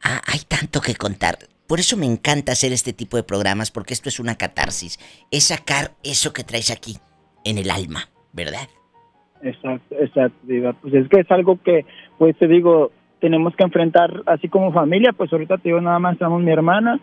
ah, 0.02 0.20
hay 0.26 0.40
tanto 0.48 0.80
que 0.80 0.94
contar. 0.94 1.38
Por 1.66 1.80
eso 1.80 1.96
me 1.96 2.06
encanta 2.06 2.52
hacer 2.52 2.72
este 2.72 2.92
tipo 2.92 3.16
de 3.16 3.24
programas, 3.24 3.70
porque 3.70 3.94
esto 3.94 4.08
es 4.08 4.20
una 4.20 4.36
catarsis. 4.36 4.98
Es 5.30 5.48
sacar 5.48 5.92
eso 6.04 6.32
que 6.32 6.44
traes 6.44 6.70
aquí, 6.70 6.96
en 7.44 7.58
el 7.58 7.70
alma, 7.70 8.08
¿verdad? 8.32 8.68
Exacto, 9.42 9.94
exacto, 10.00 10.38
Pues 10.82 10.94
es 10.94 11.08
que 11.08 11.20
es 11.20 11.30
algo 11.30 11.60
que, 11.62 11.84
pues 12.18 12.36
te 12.38 12.46
digo, 12.46 12.92
tenemos 13.20 13.54
que 13.56 13.64
enfrentar 13.64 14.22
así 14.26 14.48
como 14.48 14.72
familia. 14.72 15.12
Pues 15.12 15.32
ahorita 15.32 15.58
te 15.58 15.68
digo, 15.70 15.80
nada 15.80 15.98
más 15.98 16.14
estamos 16.14 16.42
mi 16.42 16.52
hermana, 16.52 17.00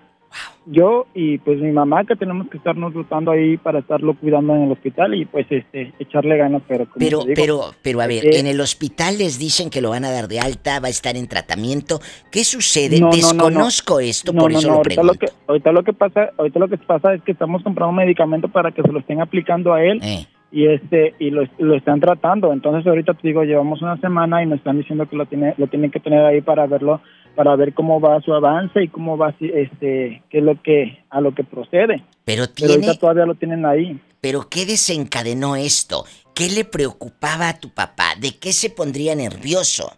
yo 0.65 1.07
y 1.13 1.37
pues 1.39 1.59
mi 1.59 1.71
mamá 1.71 2.05
que 2.05 2.15
tenemos 2.15 2.47
que 2.49 2.57
estarnos 2.57 2.93
rotando 2.93 3.31
ahí 3.31 3.57
para 3.57 3.79
estarlo 3.79 4.13
cuidando 4.15 4.55
en 4.55 4.63
el 4.63 4.71
hospital 4.71 5.13
y 5.13 5.25
pues 5.25 5.45
este 5.49 5.93
echarle 5.99 6.37
ganas 6.37 6.61
pero 6.67 6.87
pero 6.97 7.23
pero 7.35 7.61
pero 7.81 8.01
a 8.01 8.07
ver 8.07 8.35
en 8.35 8.47
el 8.47 8.61
hospital 8.61 9.17
les 9.17 9.39
dicen 9.39 9.69
que 9.69 9.81
lo 9.81 9.89
van 9.89 10.05
a 10.05 10.11
dar 10.11 10.27
de 10.27 10.39
alta 10.39 10.79
va 10.79 10.87
a 10.87 10.91
estar 10.91 11.17
en 11.17 11.27
tratamiento. 11.27 11.99
Qué 12.31 12.43
sucede 12.43 12.99
desconozco 13.11 13.99
esto 13.99 14.33
por 14.33 14.51
eso 14.51 14.67
lo 14.67 14.75
ahorita 14.75 15.03
lo 15.03 15.13
que 15.13 15.27
ahorita 15.47 15.71
lo 15.71 15.83
que 15.83 15.93
pasa 15.93 16.29
ahorita 16.37 16.59
lo 16.59 16.67
que 16.67 16.77
pasa 16.77 17.13
es 17.13 17.21
que 17.23 17.33
estamos 17.33 17.61
comprando 17.63 17.89
un 17.89 17.97
medicamento 17.97 18.47
para 18.47 18.71
que 18.71 18.81
se 18.81 18.91
lo 18.91 18.99
estén 18.99 19.21
aplicando 19.21 19.73
a 19.73 19.83
él 19.83 19.99
eh. 20.01 20.27
Y 20.53 20.67
este 20.67 21.15
y 21.17 21.31
lo, 21.31 21.43
lo, 21.57 21.75
están 21.75 21.99
tratando 21.99 22.53
entonces 22.53 22.85
ahorita 22.85 23.15
te 23.15 23.27
digo 23.27 23.43
llevamos 23.43 23.81
una 23.81 23.97
semana 23.97 24.43
y 24.43 24.45
nos 24.45 24.59
están 24.59 24.77
diciendo 24.77 25.09
que 25.09 25.15
lo 25.15 25.25
tiene 25.25 25.55
lo 25.57 25.67
tienen 25.67 25.89
que 25.89 25.99
tener 25.99 26.23
ahí 26.23 26.41
para 26.41 26.67
verlo 26.67 27.01
para 27.35 27.55
ver 27.55 27.73
cómo 27.73 27.99
va 27.99 28.21
su 28.21 28.33
avance 28.33 28.83
y 28.83 28.87
cómo 28.87 29.17
va 29.17 29.33
este 29.39 30.21
qué 30.29 30.37
es 30.37 30.43
lo 30.43 30.61
que 30.61 31.03
a 31.09 31.21
lo 31.21 31.33
que 31.33 31.43
procede. 31.43 32.03
Pero 32.25 32.47
tiene 32.47 32.95
todavía 32.95 33.25
lo 33.25 33.35
tienen 33.35 33.65
ahí. 33.65 33.99
Pero 34.21 34.47
qué 34.49 34.65
desencadenó 34.65 35.55
esto? 35.55 36.05
¿Qué 36.35 36.49
le 36.49 36.63
preocupaba 36.63 37.49
a 37.49 37.59
tu 37.59 37.69
papá? 37.69 38.15
¿De 38.19 38.37
qué 38.39 38.53
se 38.53 38.69
pondría 38.69 39.15
nervioso? 39.15 39.91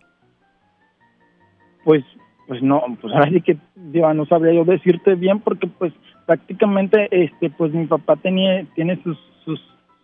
Pues 1.83 2.03
pues 2.47 2.61
no, 2.61 2.81
pues 3.01 3.13
ahora 3.13 3.29
sí 3.29 3.41
que 3.41 3.57
no 3.75 4.25
sabría 4.27 4.53
yo 4.53 4.65
decirte 4.65 5.15
bien 5.15 5.39
porque 5.39 5.67
pues 5.67 5.91
prácticamente 6.25 7.07
este 7.11 7.49
pues 7.49 7.73
mi 7.73 7.87
papá 7.87 8.15
tenía 8.15 8.65
tiene 8.75 9.01
sus 9.03 9.17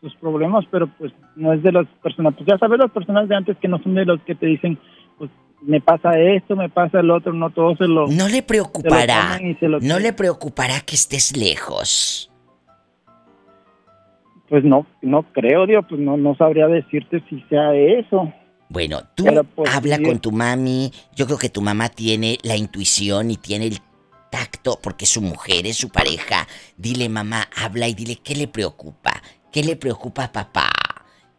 sus 0.02 0.16
problemas, 0.16 0.66
pero 0.72 0.88
pues 0.98 1.14
no 1.36 1.54
es 1.54 1.62
de 1.62 1.72
las 1.72 1.88
personas, 2.02 2.34
pues 2.36 2.48
ya 2.50 2.58
sabes 2.58 2.80
las 2.80 2.92
personas 2.92 3.30
de 3.30 3.36
antes 3.36 3.58
que 3.58 3.68
no 3.68 3.82
son 3.84 3.94
de 3.94 4.06
los 4.06 4.20
que 4.22 4.36
te 4.36 4.48
dicen, 4.48 4.78
pues 5.18 5.30
me 5.62 5.80
pasa 5.80 6.20
esto, 6.20 6.56
me 6.56 6.70
pasa 6.70 7.00
el 7.00 7.12
otro, 7.12 7.34
no 7.34 7.52
todo 7.52 7.76
se 7.76 7.88
lo... 7.88 8.08
No 8.08 8.28
le 8.28 8.42
preocupará, 8.42 9.40
no 9.82 10.00
le 10.00 10.14
preocupará 10.14 10.82
que 10.82 10.96
estés 10.96 11.38
lejos. 11.38 12.32
Pues 14.50 14.64
no, 14.66 14.86
no 15.02 15.24
creo, 15.32 15.66
Dios, 15.68 15.86
pues 15.88 16.02
no, 16.02 16.18
no 16.18 16.36
sabría 16.36 16.68
decirte 16.68 17.24
si 17.30 17.40
sea 17.44 17.74
eso. 17.74 18.34
Bueno, 18.68 19.00
tú 19.16 19.26
pues, 19.56 19.74
habla 19.74 20.00
con 20.02 20.20
tu 20.20 20.32
mami. 20.32 20.92
Yo 21.16 21.26
creo 21.26 21.38
que 21.38 21.50
tu 21.50 21.62
mamá 21.62 21.90
tiene 21.90 22.38
la 22.44 22.56
intuición 22.56 23.30
y 23.32 23.38
tiene 23.38 23.68
el 23.68 23.80
tacto 24.30 24.80
porque 24.82 25.06
su 25.06 25.22
mujer 25.22 25.68
es 25.68 25.78
su 25.78 25.90
pareja. 25.90 26.48
Dile, 26.78 27.08
mamá, 27.08 27.48
habla 27.56 27.88
y 27.88 27.94
dile 27.94 28.18
qué 28.24 28.36
le 28.36 28.48
preocupa. 28.48 29.22
¿Qué 29.52 29.64
le 29.64 29.76
preocupa 29.76 30.26
a 30.26 30.32
papá? 30.32 30.70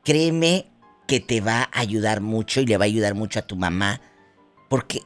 Créeme 0.05 0.67
que 1.07 1.21
te 1.21 1.41
va 1.41 1.63
a 1.63 1.81
ayudar 1.81 2.21
mucho 2.21 2.61
y 2.61 2.67
le 2.67 2.77
va 2.77 2.85
a 2.85 2.87
ayudar 2.87 3.15
mucho 3.15 3.39
a 3.39 3.43
tu 3.43 3.57
mamá 3.57 4.01
porque 4.69 5.01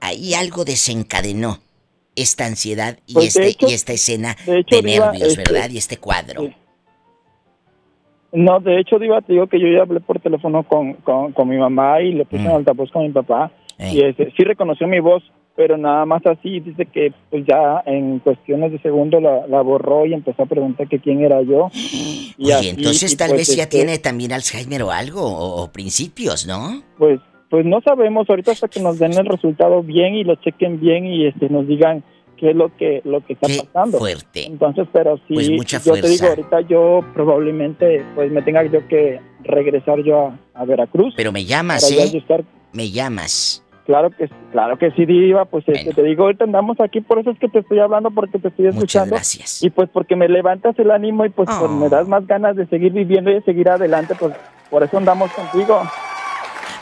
ahí 0.00 0.34
algo 0.34 0.64
desencadenó 0.64 1.58
esta 2.16 2.46
ansiedad 2.46 2.98
y, 3.06 3.14
pues, 3.14 3.36
este, 3.36 3.66
y 3.66 3.72
esta 3.72 3.92
escena 3.92 4.36
de, 4.46 4.64
nervios, 4.82 5.38
este, 5.38 5.52
¿verdad? 5.52 5.70
Y 5.70 5.78
este 5.78 5.96
cuadro. 5.98 6.48
No, 8.32 8.60
de 8.60 8.80
hecho, 8.80 8.98
Diva, 8.98 9.20
te 9.20 9.34
digo 9.34 9.46
que 9.46 9.60
yo 9.60 9.68
ya 9.68 9.82
hablé 9.82 10.00
por 10.00 10.18
teléfono 10.18 10.62
con, 10.62 10.94
con, 10.94 11.48
mi 11.48 11.58
mamá 11.58 12.00
y 12.00 12.14
le 12.14 12.24
puse 12.24 12.42
mm. 12.42 12.46
en 12.46 12.52
altavoz 12.52 12.90
con 12.90 13.02
mi 13.02 13.10
papá. 13.10 13.52
Y 13.78 14.02
este, 14.02 14.32
sí 14.36 14.44
reconoció 14.44 14.86
mi 14.86 15.00
voz, 15.00 15.22
pero 15.54 15.76
nada 15.76 16.06
más 16.06 16.24
así 16.24 16.60
dice 16.60 16.86
que 16.86 17.12
pues 17.30 17.44
ya 17.44 17.82
en 17.84 18.20
cuestiones 18.20 18.72
de 18.72 18.78
segundo 18.78 19.20
la, 19.20 19.60
borró 19.60 20.06
y 20.06 20.14
empezó 20.14 20.44
a 20.44 20.46
preguntar 20.46 20.88
que 20.88 21.00
quién 21.00 21.20
era 21.22 21.42
yo. 21.42 21.68
Y 22.38 22.52
Oye, 22.52 22.70
entonces 22.70 23.16
tal 23.16 23.30
pues, 23.30 23.48
vez 23.48 23.56
ya 23.56 23.64
este 23.64 23.78
tiene 23.78 23.98
también 23.98 24.32
Alzheimer 24.32 24.82
o 24.82 24.90
algo, 24.90 25.22
o, 25.22 25.70
principios, 25.72 26.46
¿no? 26.46 26.82
Pues 26.98 27.20
pues 27.50 27.66
no 27.66 27.82
sabemos 27.82 28.30
ahorita 28.30 28.52
hasta 28.52 28.68
que 28.68 28.80
nos 28.80 28.98
den 28.98 29.12
el 29.12 29.26
resultado 29.26 29.82
bien 29.82 30.14
y 30.14 30.24
lo 30.24 30.36
chequen 30.36 30.80
bien 30.80 31.04
y 31.04 31.26
este 31.26 31.50
nos 31.50 31.66
digan 31.66 32.02
qué 32.38 32.50
es 32.50 32.56
lo 32.56 32.74
que 32.76 33.02
lo 33.04 33.20
que 33.24 33.34
está 33.34 33.46
pasando. 33.46 33.98
Fuerte. 33.98 34.46
Entonces, 34.46 34.88
pero 34.90 35.18
sí, 35.28 35.34
pues 35.34 35.50
mucha 35.50 35.78
yo 35.82 35.92
te 35.92 36.08
digo, 36.08 36.28
ahorita 36.28 36.62
yo 36.62 37.00
probablemente 37.12 38.02
pues 38.14 38.32
me 38.32 38.40
tenga 38.40 38.64
yo 38.64 38.88
que 38.88 39.20
regresar 39.44 40.02
yo 40.02 40.32
a, 40.54 40.64
Veracruz. 40.64 41.12
Pero 41.14 41.30
me 41.30 41.44
llamas, 41.44 41.90
¿eh? 41.92 42.22
Me 42.72 42.90
llamas. 42.90 43.62
Claro 43.92 44.08
que 44.10 44.26
claro 44.52 44.78
que 44.78 44.90
sí, 44.92 45.04
Diva, 45.04 45.44
pues 45.44 45.68
este, 45.68 45.92
te 45.92 46.02
digo, 46.02 46.22
ahorita 46.22 46.44
andamos 46.44 46.80
aquí, 46.80 47.02
por 47.02 47.18
eso 47.18 47.28
es 47.28 47.38
que 47.38 47.50
te 47.50 47.58
estoy 47.58 47.78
hablando, 47.78 48.10
porque 48.10 48.38
te 48.38 48.48
estoy 48.48 48.68
escuchando. 48.68 48.80
Muchas 48.80 49.10
gracias. 49.10 49.62
Y 49.62 49.68
pues 49.68 49.90
porque 49.92 50.16
me 50.16 50.30
levantas 50.30 50.78
el 50.78 50.90
ánimo 50.90 51.26
y 51.26 51.28
pues, 51.28 51.46
pues 51.58 51.70
me 51.70 51.88
oh. 51.88 51.90
das 51.90 52.08
más 52.08 52.26
ganas 52.26 52.56
de 52.56 52.66
seguir 52.68 52.92
viviendo 52.94 53.30
y 53.30 53.34
de 53.34 53.42
seguir 53.42 53.68
adelante, 53.68 54.14
pues 54.18 54.32
por 54.70 54.82
eso 54.82 54.96
andamos 54.96 55.30
contigo. 55.32 55.82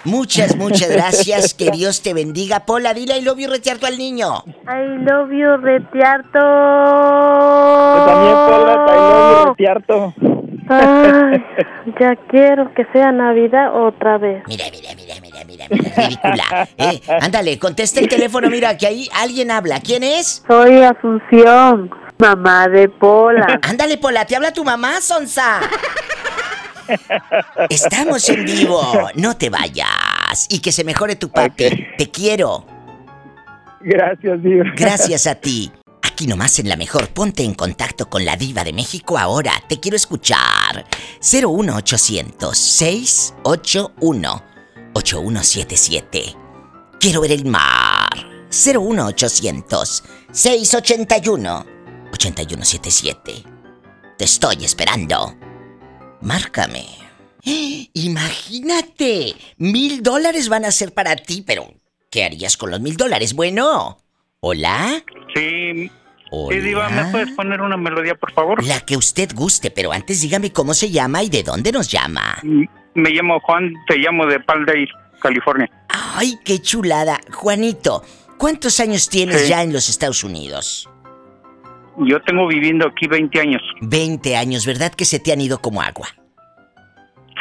Muchas, 0.05 0.55
muchas 0.55 0.89
gracias. 0.89 1.53
Que 1.59 1.73
Dios 1.73 2.01
te 2.01 2.15
bendiga. 2.15 2.61
Pola, 2.61 2.95
dile 2.95 3.19
I 3.19 3.23
love 3.23 3.41
you 3.41 3.51
retearto 3.51 3.89
al 3.89 3.99
niño. 3.99 4.45
I 4.69 4.87
love 5.03 5.33
you 5.33 5.57
retearto. 5.57 6.39
Yo 6.39 8.05
también, 8.07 8.35
Pola, 8.35 8.87
I 8.87 9.01
love 9.01 9.41
you 9.41 9.49
retearto. 9.49 10.15
Ay, 10.69 11.45
ya 12.01 12.15
quiero 12.29 12.73
que 12.75 12.85
sea 12.93 13.11
Navidad 13.11 13.75
otra 13.75 14.19
vez. 14.19 14.45
Mira, 14.47 14.67
mira, 14.71 14.91
mira, 14.95 15.00
ridícula. 15.71 16.69
Eh, 16.77 17.01
ándale, 17.21 17.59
contesta 17.59 18.01
el 18.01 18.09
teléfono, 18.09 18.49
mira, 18.51 18.77
que 18.77 18.87
ahí 18.87 19.09
alguien 19.15 19.51
habla. 19.51 19.81
¿Quién 19.81 20.03
es? 20.03 20.43
Soy 20.49 20.83
Asunción, 20.83 21.91
mamá 22.19 22.69
de 22.69 22.89
Pola. 22.89 23.59
Ándale, 23.69 23.99
Pola, 23.99 24.25
¿te 24.25 24.37
habla 24.37 24.53
tu 24.53 24.65
mamá, 24.65 25.01
Sonsa? 25.01 25.61
Estamos 27.69 28.29
en 28.29 28.45
vivo. 28.45 28.83
No 29.15 29.37
te 29.37 29.51
vayas. 29.51 30.47
Y 30.49 30.61
que 30.61 30.73
se 30.73 30.85
mejore 30.85 31.17
tu 31.17 31.29
papi. 31.31 31.87
Te 31.99 32.11
quiero. 32.11 32.67
Gracias, 33.81 34.43
Diva. 34.43 34.65
Gracias 34.77 35.27
a 35.27 35.35
ti. 35.41 35.71
Aquí 36.03 36.27
nomás 36.27 36.59
en 36.59 36.69
la 36.69 36.77
mejor, 36.77 37.09
ponte 37.09 37.45
en 37.45 37.55
contacto 37.55 38.09
con 38.11 38.25
la 38.25 38.37
diva 38.37 38.65
de 38.65 38.73
México 38.73 39.17
ahora. 39.19 39.53
Te 39.69 39.81
quiero 39.81 39.97
escuchar. 39.97 40.85
01800 41.21 42.57
681 42.59 44.50
8177. 44.95 46.37
Quiero 46.99 47.21
ver 47.21 47.33
el 47.33 47.45
mar. 47.45 48.11
01800 48.51 50.05
681 50.33 51.67
8177. 52.13 53.45
Te 54.19 54.25
estoy 54.25 54.65
esperando. 54.65 55.35
Márcame. 56.21 56.87
Imagínate, 57.95 59.35
mil 59.57 60.03
dólares 60.03 60.49
van 60.49 60.65
a 60.65 60.73
ser 60.73 60.93
para 60.93 61.17
ti, 61.17 61.43
pero 61.47 61.73
¿qué 62.11 62.25
harías 62.25 62.57
con 62.57 62.71
los 62.71 62.81
mil 62.81 62.97
dólares? 62.97 63.35
Bueno, 63.35 63.99
¿hola? 64.41 65.03
Sí. 65.35 65.91
¿Hola? 66.33 66.61
Diva, 66.61 66.89
¿me 66.91 67.05
puedes 67.11 67.31
poner 67.33 67.61
una 67.61 67.77
melodía, 67.77 68.15
por 68.15 68.33
favor? 68.33 68.65
La 68.65 68.81
que 68.81 68.97
usted 68.97 69.31
guste, 69.35 69.71
pero 69.71 69.93
antes 69.93 70.21
dígame 70.21 70.53
cómo 70.53 70.75
se 70.75 70.91
llama 70.91 71.23
y 71.23 71.29
de 71.29 71.43
dónde 71.43 71.73
nos 71.73 71.89
llama. 71.89 72.39
Me 72.95 73.11
llamo 73.11 73.41
Juan, 73.41 73.75
te 73.87 73.99
llamo 73.99 74.27
de 74.27 74.41
Palday, 74.41 74.87
California. 75.21 75.71
Ay, 75.89 76.39
qué 76.45 76.61
chulada. 76.61 77.19
Juanito, 77.33 78.03
¿cuántos 78.37 78.81
años 78.81 79.09
tienes 79.09 79.49
ya 79.49 79.63
en 79.63 79.73
los 79.73 79.89
Estados 79.89 80.25
Unidos? 80.25 80.89
Yo 81.99 82.21
tengo 82.23 82.47
viviendo 82.47 82.89
aquí 82.89 83.07
20 83.07 83.41
años. 83.41 83.63
20 83.83 84.37
años, 84.37 84.67
¿verdad 84.67 84.93
que 84.93 85.05
se 85.05 85.21
te 85.21 85.33
han 85.33 85.41
ido 85.41 85.61
como 85.61 85.83
agua? 85.83 86.09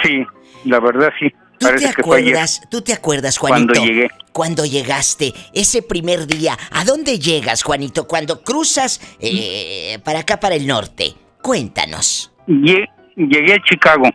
Sí, 0.03 0.25
la 0.65 0.79
verdad 0.79 1.11
sí. 1.19 1.31
¿Tú 1.59 1.67
te 1.77 1.87
acuerdas, 1.87 2.61
tú 2.71 2.81
te 2.81 2.93
acuerdas, 2.93 3.37
Juanito? 3.37 3.73
Cuando 3.73 3.85
llegué. 3.85 4.09
Cuando 4.31 4.65
llegaste, 4.65 5.33
ese 5.53 5.81
primer 5.81 6.25
día, 6.25 6.57
¿a 6.71 6.85
dónde 6.85 7.19
llegas, 7.19 7.63
Juanito? 7.63 8.07
Cuando 8.07 8.41
cruzas 8.43 9.17
eh, 9.19 9.99
para 10.05 10.19
acá, 10.19 10.39
para 10.39 10.55
el 10.55 10.65
norte. 10.65 11.15
Cuéntanos. 11.41 12.31
Llegué, 12.47 13.53
a 13.53 13.61
Chicago. 13.63 14.09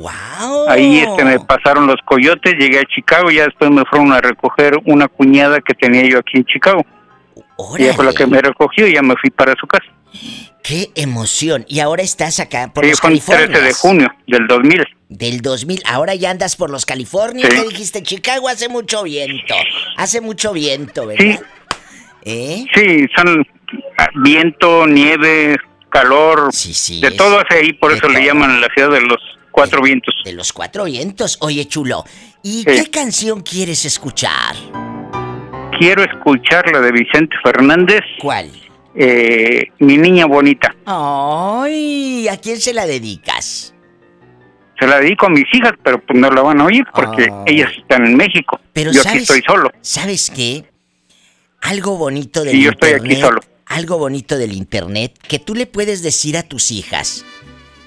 ¡Wow! 0.00 0.68
Ahí 0.68 0.98
este, 0.98 1.24
me 1.24 1.38
pasaron 1.40 1.86
los 1.86 2.00
coyotes, 2.04 2.54
llegué 2.58 2.80
a 2.80 2.84
Chicago 2.84 3.30
ya 3.30 3.44
después 3.44 3.70
me 3.70 3.84
fueron 3.84 4.12
a 4.12 4.20
recoger 4.20 4.78
una 4.84 5.08
cuñada 5.08 5.60
que 5.60 5.74
tenía 5.74 6.04
yo 6.08 6.18
aquí 6.18 6.38
en 6.38 6.44
Chicago. 6.46 6.84
Y 7.78 7.84
ella 7.84 7.94
fue 7.94 8.04
la 8.04 8.12
que 8.12 8.26
me 8.26 8.40
recogió 8.40 8.86
y 8.86 8.94
ya 8.94 9.02
me 9.02 9.14
fui 9.16 9.30
para 9.30 9.54
su 9.54 9.66
casa. 9.66 9.86
¡Qué 10.62 10.90
emoción! 10.94 11.64
Y 11.68 11.80
ahora 11.80 12.02
estás 12.02 12.40
acá 12.40 12.72
por 12.72 12.84
sí, 12.84 12.90
los 12.90 13.00
fue 13.00 13.42
el 13.42 13.50
13 13.50 13.62
de 13.62 13.74
junio 13.74 14.08
del 14.26 14.46
2000. 14.46 14.84
Del 15.10 15.40
2000. 15.42 15.82
Ahora 15.86 16.14
ya 16.14 16.30
andas 16.30 16.56
por 16.56 16.70
los 16.70 16.86
California. 16.86 17.46
Sí. 17.50 17.68
dijiste? 17.68 18.02
Chicago 18.02 18.48
hace 18.48 18.68
mucho 18.68 19.02
viento. 19.02 19.54
Hace 19.96 20.20
mucho 20.20 20.52
viento, 20.52 21.06
¿verdad? 21.06 21.24
Sí. 21.24 21.38
¿Eh? 22.24 22.64
Sí, 22.74 23.06
son 23.14 23.46
viento, 24.24 24.86
nieve, 24.86 25.56
calor. 25.90 26.48
Sí, 26.52 26.72
sí. 26.72 27.00
De 27.00 27.10
todo 27.10 27.38
hace 27.38 27.58
ahí, 27.58 27.72
por 27.74 27.92
eso 27.92 28.08
le 28.08 28.24
llaman 28.24 28.60
la 28.60 28.68
ciudad 28.74 28.90
de 28.90 29.02
los 29.02 29.20
cuatro 29.54 29.82
vientos. 29.82 30.14
De 30.24 30.32
los 30.32 30.52
cuatro 30.52 30.84
vientos. 30.84 31.38
Oye, 31.40 31.66
chulo. 31.66 32.04
¿Y 32.42 32.64
qué 32.64 32.90
canción 32.90 33.42
quieres 33.42 33.84
escuchar? 33.84 34.56
quiero 35.78 36.04
escuchar 36.04 36.70
la 36.72 36.80
de 36.80 36.92
Vicente 36.92 37.36
Fernández. 37.42 38.00
¿Cuál? 38.20 38.50
Eh, 38.94 39.68
mi 39.80 39.96
niña 39.96 40.26
bonita. 40.26 40.74
Ay, 40.86 42.28
¿a 42.28 42.36
quién 42.36 42.60
se 42.60 42.72
la 42.72 42.86
dedicas? 42.86 43.74
Se 44.78 44.86
la 44.86 45.00
dedico 45.00 45.26
a 45.26 45.30
mis 45.30 45.46
hijas, 45.52 45.72
pero 45.82 46.00
pues 46.04 46.18
no 46.18 46.30
la 46.30 46.42
van 46.42 46.60
a 46.60 46.66
oír 46.66 46.84
porque 46.94 47.28
ellas 47.46 47.70
están 47.76 48.06
en 48.06 48.16
México. 48.16 48.60
Pero 48.72 48.92
yo 48.92 49.02
aquí 49.02 49.18
estoy 49.18 49.42
solo. 49.46 49.70
¿Sabes 49.80 50.30
qué? 50.34 50.64
Algo 51.62 51.96
bonito 51.96 52.44
del 52.44 52.56
y 52.56 52.62
yo 52.62 52.70
estoy 52.70 52.92
aquí 52.92 53.16
solo. 53.16 53.40
Algo 53.66 53.98
bonito 53.98 54.36
del 54.36 54.52
internet 54.52 55.18
que 55.26 55.38
tú 55.38 55.54
le 55.54 55.66
puedes 55.66 56.02
decir 56.02 56.36
a 56.36 56.42
tus 56.42 56.70
hijas 56.70 57.24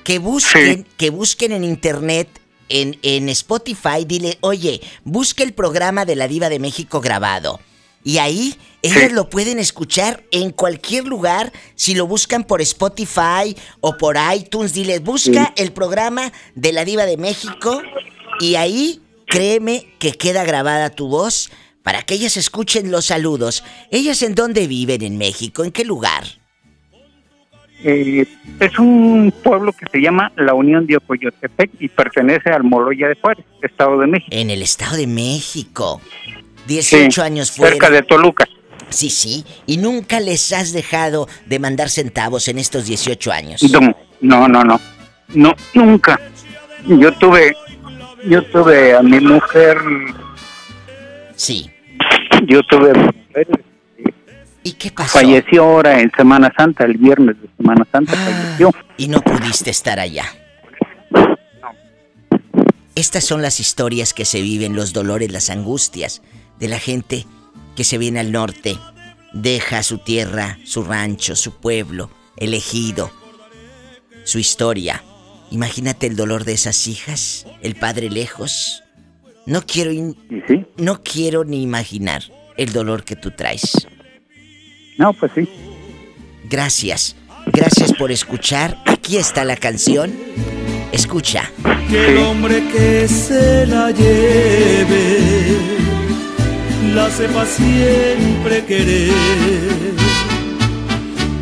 que 0.08 0.20
busquen, 0.20 0.88
que 0.96 1.10
busquen 1.10 1.52
en 1.52 1.66
internet 1.66 2.30
en, 2.70 2.98
en 3.02 3.28
Spotify, 3.28 4.06
dile, 4.06 4.38
oye, 4.40 4.80
busca 5.04 5.44
el 5.44 5.52
programa 5.52 6.06
de 6.06 6.16
la 6.16 6.30
Diva 6.30 6.48
de 6.48 6.60
México 6.60 7.02
grabado. 7.02 7.60
Y 8.06 8.20
ahí 8.20 8.56
ellos 8.82 9.12
lo 9.12 9.30
pueden 9.30 9.60
escuchar 9.60 10.24
en 10.32 10.52
cualquier 10.52 11.04
lugar. 11.04 11.52
Si 11.76 11.94
lo 11.94 12.08
buscan 12.08 12.46
por 12.46 12.62
Spotify 12.62 13.54
o 13.82 13.98
por 13.98 14.16
iTunes, 14.34 14.72
diles, 14.72 15.04
busca 15.04 15.54
el 15.58 15.74
programa 15.74 16.32
de 16.56 16.72
la 16.72 16.86
Diva 16.86 17.06
de 17.06 17.18
México. 17.18 17.82
Y 18.40 18.56
ahí, 18.56 19.02
créeme 19.26 19.94
que 20.00 20.14
queda 20.14 20.46
grabada 20.46 20.90
tu 20.90 21.10
voz 21.10 21.52
para 21.84 22.04
que 22.04 22.14
ellas 22.14 22.38
escuchen 22.38 22.92
los 22.92 23.08
saludos. 23.08 23.62
¿Ellas 23.92 24.22
en 24.22 24.36
dónde 24.36 24.68
viven 24.68 25.02
en 25.02 25.18
México? 25.18 25.66
¿En 25.66 25.74
qué 25.74 25.84
lugar? 25.84 26.24
Eh, 27.84 28.26
es 28.60 28.80
un 28.80 29.32
pueblo 29.44 29.72
que 29.72 29.86
se 29.92 30.02
llama 30.02 30.32
La 30.36 30.54
Unión 30.54 30.88
de 30.88 30.98
Ocoyotepec 30.98 31.72
y 31.80 31.90
pertenece 31.90 32.50
al 32.50 32.64
Moloya 32.64 33.08
de 33.08 33.16
Juárez, 33.16 33.46
Estado 33.62 34.00
de 34.00 34.08
México. 34.08 34.30
En 34.32 34.50
el 34.50 34.62
Estado 34.62 34.98
de 34.98 35.08
México. 35.08 36.02
18 36.68 37.24
años 37.24 37.52
fuera. 37.52 37.74
Cerca 37.74 37.90
de 37.90 38.02
Toluca. 38.02 38.48
Sí, 38.90 39.10
sí. 39.10 39.46
¿Y 39.66 39.78
nunca 39.78 40.20
les 40.20 40.52
has 40.54 40.74
dejado 40.74 41.28
de 41.46 41.60
mandar 41.60 41.90
centavos 41.90 42.48
en 42.48 42.58
estos 42.58 42.86
18 42.86 43.32
años? 43.32 43.62
No, 44.22 44.48
no, 44.48 44.64
no. 44.64 44.80
No, 45.34 45.54
nunca. 45.74 46.20
Yo 46.86 47.12
tuve, 47.14 47.56
yo 48.26 48.44
tuve 48.46 48.96
a 48.96 49.02
mi 49.02 49.20
mujer. 49.20 49.78
Sí. 51.36 51.70
Yo 52.48 52.64
tuve 52.64 52.94
¿Y 54.68 54.74
qué 54.74 54.92
pasó? 54.92 55.20
Falleció 55.20 55.64
ahora 55.64 56.02
en 56.02 56.12
Semana 56.12 56.52
Santa, 56.58 56.84
el 56.84 56.98
viernes 56.98 57.42
de 57.42 57.48
Semana 57.56 57.88
Santa 57.90 58.12
ah, 58.18 58.18
falleció. 58.18 58.72
Y 58.98 59.08
no 59.08 59.22
pudiste 59.22 59.70
estar 59.70 59.98
allá. 59.98 60.26
Estas 62.94 63.24
son 63.24 63.42
las 63.42 63.62
historias 63.62 64.14
que 64.14 64.26
se 64.26 64.42
viven, 64.42 64.76
los 64.76 64.92
dolores, 64.92 65.32
las 65.32 65.50
angustias 65.50 66.22
de 66.60 66.68
la 66.68 66.80
gente 66.80 67.26
que 67.78 67.86
se 67.86 67.98
viene 67.98 68.20
al 68.20 68.34
norte, 68.34 68.78
deja 69.32 69.84
su 69.84 70.00
tierra, 70.00 70.58
su 70.66 70.84
rancho, 70.84 71.38
su 71.38 71.62
pueblo, 71.62 72.10
elegido, 72.36 73.10
su 74.26 74.38
historia. 74.38 75.02
Imagínate 75.50 76.08
el 76.08 76.18
dolor 76.18 76.44
de 76.44 76.52
esas 76.52 76.88
hijas, 76.88 77.48
el 77.62 77.76
padre 77.76 78.10
lejos. 78.10 78.84
No 79.46 79.62
quiero 79.66 79.92
no 80.76 81.04
quiero 81.04 81.46
ni 81.46 81.62
imaginar 81.62 82.24
el 82.58 82.74
dolor 82.74 83.06
que 83.06 83.16
tú 83.16 83.32
traes. 83.32 83.88
No, 84.98 85.14
pues 85.14 85.32
sí. 85.36 85.48
Gracias. 86.50 87.16
Gracias 87.48 87.94
por 87.94 88.12
escuchar. 88.12 88.78
Aquí 88.86 89.18
está 89.18 89.44
la 89.46 89.56
canción. 89.56 90.14
Escucha. 90.92 91.52
Que 91.90 92.10
el 92.10 92.18
hombre 92.18 92.64
que 92.72 93.08
se 93.08 93.66
la 93.68 93.92
lleve 93.92 95.58
la 96.94 97.10
sepa 97.12 97.46
siempre 97.46 98.66
querer. 98.66 99.14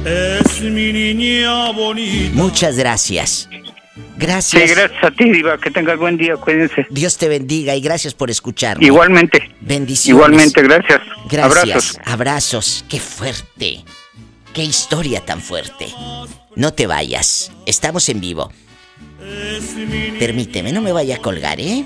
Es 0.06 0.62
mi 0.62 0.92
niña 0.92 1.72
bonita. 1.72 2.36
Muchas 2.36 2.78
gracias. 2.78 3.48
Gracias. 4.18 4.64
Sí, 4.64 4.76
gracias 4.76 5.04
a 5.04 5.12
ti, 5.12 5.30
Diva. 5.30 5.58
Que 5.58 5.72
tengas 5.72 5.98
buen 5.98 6.18
día, 6.18 6.36
cuídense. 6.38 6.88
Dios 6.90 7.18
te 7.18 7.28
bendiga 7.28 7.76
y 7.76 7.82
gracias 7.82 8.14
por 8.14 8.30
escuchar. 8.30 8.82
Igualmente. 8.82 9.52
Bendiciones. 9.62 10.18
Igualmente, 10.18 10.62
gracias. 10.62 11.02
Gracias. 11.30 11.64
Abrazos. 11.64 12.00
Abrazos. 12.06 12.86
Qué 12.90 13.00
fuerte. 13.00 13.84
Qué 14.54 14.64
historia 14.64 15.20
tan 15.20 15.42
fuerte. 15.42 15.88
No 16.56 16.74
te 16.74 16.88
vayas. 16.88 17.52
Estamos 17.66 18.08
en 18.10 18.22
vivo. 18.22 18.52
Permíteme, 20.20 20.72
no 20.72 20.82
me 20.82 20.92
vaya 20.92 21.18
a 21.18 21.20
colgar, 21.20 21.60
¿eh? 21.60 21.84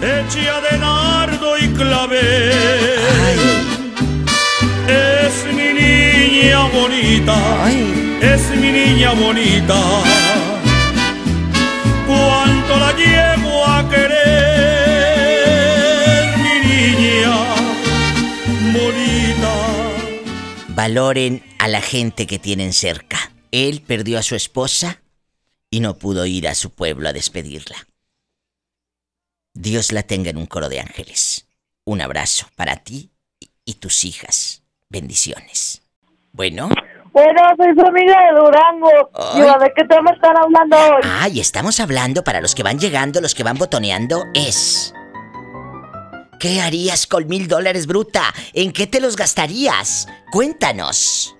Hecha 0.00 0.60
de 0.60 0.78
nardo 0.78 1.58
y 1.58 1.68
clave. 1.68 2.20
Es 4.88 5.44
mi 5.52 5.72
niña 5.74 6.68
bonita. 6.68 7.64
Ay. 7.64 8.05
Es 8.20 8.50
mi 8.50 8.72
niña 8.72 9.12
bonita. 9.12 9.78
Cuánto 12.06 12.78
la 12.78 12.92
llevo 12.92 13.64
a 13.66 13.88
querer, 13.90 15.36
mi 16.38 16.60
niña 16.66 17.34
bonita. 18.72 19.52
Valoren 20.68 21.42
a 21.58 21.68
la 21.68 21.80
gente 21.82 22.26
que 22.26 22.38
tienen 22.38 22.72
cerca. 22.72 23.32
Él 23.50 23.82
perdió 23.82 24.18
a 24.18 24.22
su 24.22 24.34
esposa 24.34 25.02
y 25.70 25.80
no 25.80 25.98
pudo 25.98 26.24
ir 26.26 26.48
a 26.48 26.54
su 26.54 26.70
pueblo 26.70 27.08
a 27.08 27.12
despedirla. 27.12 27.86
Dios 29.52 29.92
la 29.92 30.02
tenga 30.02 30.30
en 30.30 30.36
un 30.36 30.46
coro 30.46 30.68
de 30.68 30.80
ángeles. 30.80 31.46
Un 31.84 32.00
abrazo 32.00 32.48
para 32.56 32.76
ti 32.76 33.10
y 33.64 33.74
tus 33.74 34.04
hijas. 34.04 34.62
Bendiciones. 34.88 35.82
Bueno. 36.32 36.68
Bueno, 37.16 37.40
soy 37.56 37.74
su 37.74 37.80
amiga 37.80 38.14
de 38.26 38.38
Durango. 38.38 38.90
¿de 39.58 39.72
qué 39.74 39.84
tema 39.84 40.10
están 40.10 40.36
hablando 40.36 40.76
hoy? 40.76 41.02
Ay, 41.02 41.40
estamos 41.40 41.80
hablando 41.80 42.22
para 42.22 42.42
los 42.42 42.54
que 42.54 42.62
van 42.62 42.78
llegando, 42.78 43.22
los 43.22 43.34
que 43.34 43.42
van 43.42 43.56
botoneando, 43.56 44.24
es... 44.34 44.94
¿Qué 46.38 46.60
harías 46.60 47.06
con 47.06 47.26
mil 47.26 47.48
dólares, 47.48 47.86
bruta? 47.86 48.20
¿En 48.52 48.70
qué 48.70 48.86
te 48.86 49.00
los 49.00 49.16
gastarías? 49.16 50.06
Cuéntanos. 50.30 51.34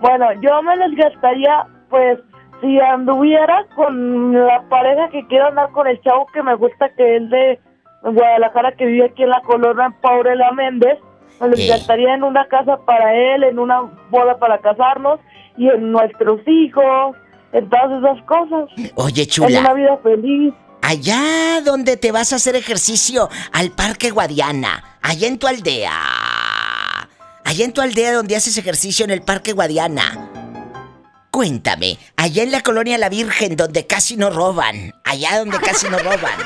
Bueno, 0.00 0.32
yo 0.40 0.62
me 0.62 0.76
los 0.76 0.96
gastaría, 0.96 1.66
pues, 1.90 2.18
si 2.62 2.80
anduviera 2.80 3.66
con 3.76 4.32
la 4.32 4.62
pareja 4.70 5.10
que 5.10 5.26
quiero 5.26 5.48
andar 5.48 5.70
con 5.72 5.86
el 5.86 6.00
chavo 6.00 6.24
que 6.32 6.42
me 6.42 6.54
gusta, 6.54 6.88
que 6.96 7.16
es 7.16 7.28
de 7.28 7.60
Guadalajara, 8.02 8.72
que 8.72 8.86
vive 8.86 9.10
aquí 9.10 9.24
en 9.24 9.28
la 9.28 9.42
colonia 9.42 9.94
Paurela 10.00 10.52
Méndez, 10.52 10.98
me 11.40 11.48
los 11.48 11.66
gastaría 11.66 12.14
en 12.14 12.22
una 12.22 12.46
casa 12.46 12.78
para 12.84 13.14
él, 13.14 13.44
en 13.44 13.58
una 13.58 13.82
boda 14.10 14.38
para 14.38 14.58
casarnos 14.58 15.20
y 15.56 15.68
en 15.68 15.92
nuestros 15.92 16.40
hijos, 16.46 17.16
en 17.52 17.68
todas 17.68 18.02
esas 18.02 18.24
cosas. 18.24 18.92
Oye, 18.94 19.26
chula. 19.26 19.48
En 19.48 19.58
una 19.58 19.74
vida 19.74 19.98
feliz. 20.02 20.54
Allá 20.82 21.60
donde 21.64 21.96
te 21.96 22.12
vas 22.12 22.32
a 22.32 22.36
hacer 22.36 22.56
ejercicio, 22.56 23.28
al 23.52 23.70
Parque 23.72 24.10
Guadiana, 24.10 24.98
allá 25.02 25.26
en 25.26 25.38
tu 25.38 25.46
aldea. 25.46 25.92
Allá 27.44 27.64
en 27.64 27.72
tu 27.72 27.80
aldea 27.80 28.12
donde 28.12 28.36
haces 28.36 28.56
ejercicio 28.58 29.04
en 29.04 29.10
el 29.10 29.22
Parque 29.22 29.52
Guadiana. 29.52 30.30
Cuéntame, 31.30 31.98
allá 32.16 32.42
en 32.42 32.52
la 32.52 32.62
colonia 32.62 32.98
La 32.98 33.08
Virgen, 33.08 33.56
donde 33.56 33.86
casi 33.86 34.16
no 34.16 34.30
roban. 34.30 34.92
Allá 35.04 35.38
donde 35.38 35.58
casi 35.58 35.88
no 35.88 35.98
roban. 35.98 36.38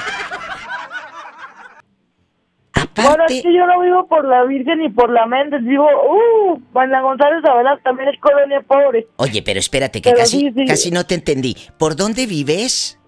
Bueno, 2.94 3.24
es 3.28 3.42
que 3.42 3.54
yo 3.54 3.66
no 3.66 3.80
vivo 3.80 4.06
por 4.06 4.26
la 4.26 4.44
Virgen 4.44 4.78
ni 4.80 4.90
por 4.90 5.10
la 5.10 5.26
Méndez, 5.26 5.62
vivo, 5.62 5.86
uh, 5.86 6.80
en 6.80 6.90
la 6.90 7.00
González 7.00 7.44
Avelar 7.44 7.80
también 7.82 8.10
es 8.10 8.20
colonia 8.20 8.60
pobre. 8.62 9.06
Oye, 9.16 9.42
pero 9.42 9.58
espérate, 9.58 10.02
que 10.02 10.12
casi, 10.12 10.52
casi 10.66 10.90
no 10.90 11.04
te 11.04 11.14
entendí. 11.14 11.56
¿Por 11.78 11.96
dónde 11.96 12.26
vives? 12.26 12.98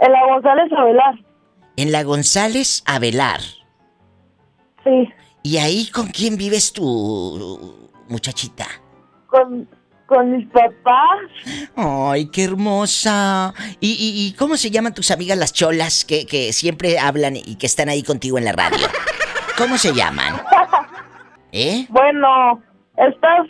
En 0.00 0.12
la 0.12 0.26
González 0.26 0.72
Avelar. 0.72 1.14
En 1.76 1.92
la 1.92 2.02
González 2.04 2.84
Avelar. 2.86 3.40
Sí. 4.84 5.08
¿Y 5.42 5.58
ahí 5.58 5.90
con 5.90 6.06
quién 6.06 6.36
vives 6.36 6.72
tú, 6.72 7.90
muchachita? 8.08 8.66
Con, 9.26 9.68
con 10.06 10.36
mis 10.36 10.46
papás. 10.48 11.20
Ay, 11.76 12.30
qué 12.30 12.44
hermosa. 12.44 13.54
¿Y, 13.80 13.96
y, 13.98 14.36
cómo 14.36 14.56
se 14.56 14.70
llaman 14.70 14.94
tus 14.94 15.10
amigas 15.10 15.38
las 15.38 15.52
cholas 15.52 16.04
que, 16.04 16.26
que 16.26 16.52
siempre 16.52 16.98
hablan 16.98 17.36
y 17.36 17.56
que 17.56 17.66
están 17.66 17.88
ahí 17.88 18.02
contigo 18.02 18.38
en 18.38 18.44
la 18.44 18.52
radio? 18.52 18.86
¿Cómo 19.56 19.78
se 19.78 19.92
llaman? 19.92 20.34
¿Eh? 21.52 21.86
Bueno, 21.88 22.62
estás... 22.96 23.46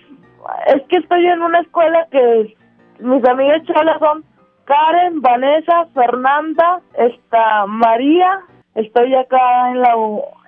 Es 0.67 0.83
que 0.90 0.99
estoy 0.99 1.27
en 1.27 1.40
una 1.40 1.61
escuela 1.61 2.07
que 2.11 2.55
mis 3.01 3.25
amigas 3.25 3.62
cholas 3.64 3.99
son 3.99 4.25
Karen, 4.64 5.23
Vanessa, 5.23 5.87
Fernanda, 5.95 6.81
está 6.99 7.67
María. 7.67 8.40
Estoy 8.75 9.14
acá 9.14 9.71
en 9.71 9.81
la 9.81 9.95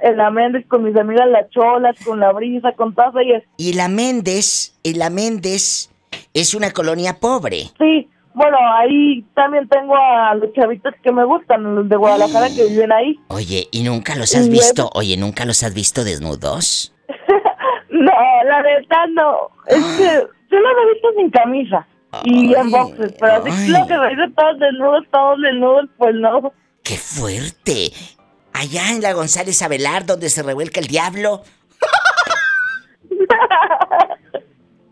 en 0.03 0.17
la 0.17 0.31
Méndez 0.31 0.67
con 0.69 0.85
mis 0.85 0.97
amigas 0.97 1.29
las 1.29 1.49
cholas, 1.51 1.97
con 2.05 2.21
la 2.21 2.33
brisa, 2.33 2.73
con 2.73 2.95
todas 2.95 3.15
ellas. 3.17 3.43
Y 3.57 3.73
la 3.73 3.89
Méndez, 3.89 4.79
y 4.83 4.95
la 4.95 5.11
Méndez 5.11 5.91
es 6.37 6.55
una 6.55 6.71
colonia 6.71 7.19
pobre. 7.19 7.71
Sí, 7.79 8.09
bueno, 8.35 8.59
ahí 8.75 9.25
también 9.35 9.67
tengo 9.69 9.97
a 9.97 10.35
los 10.35 10.53
chavitos 10.53 10.93
que 11.03 11.11
me 11.11 11.25
gustan, 11.25 11.75
los 11.75 11.89
de 11.89 11.97
Guadalajara 11.97 12.49
que 12.55 12.67
viven 12.67 12.93
ahí. 12.93 13.19
Oye, 13.29 13.67
¿y 13.73 13.83
nunca 13.83 14.15
los 14.17 14.35
has 14.35 14.51
visto? 14.51 14.91
Oye, 14.93 15.17
¿nunca 15.17 15.47
los 15.47 15.63
has 15.63 15.73
visto 15.73 16.05
desnudos? 16.05 16.95
no, 17.91 18.13
la 18.45 18.63
verdad 18.63 19.07
no. 19.15 19.49
Es 19.67 19.83
que 19.97 20.05
yo 20.05 20.59
los 20.59 20.73
he 20.83 20.93
visto 20.93 21.09
sin 21.17 21.31
camisa 21.31 21.87
y 22.25 22.55
en 22.55 22.71
boxes, 22.71 23.15
pero 23.19 23.43
así 23.47 23.69
lo 23.69 23.87
que 23.87 23.97
me 23.97 24.31
todos 24.33 24.59
desnudos, 24.59 25.05
todos 25.11 25.41
desnudos, 25.41 25.89
pues 25.97 26.15
no. 26.17 26.53
¡Qué 26.83 26.99
fuerte! 26.99 27.93
Allá 28.53 28.93
en 28.93 29.01
la 29.01 29.15
González 29.15 29.63
Avelar, 29.63 30.05
donde 30.05 30.29
se 30.29 30.43
revuelca 30.43 30.81
el 30.81 30.87
diablo. 30.87 31.45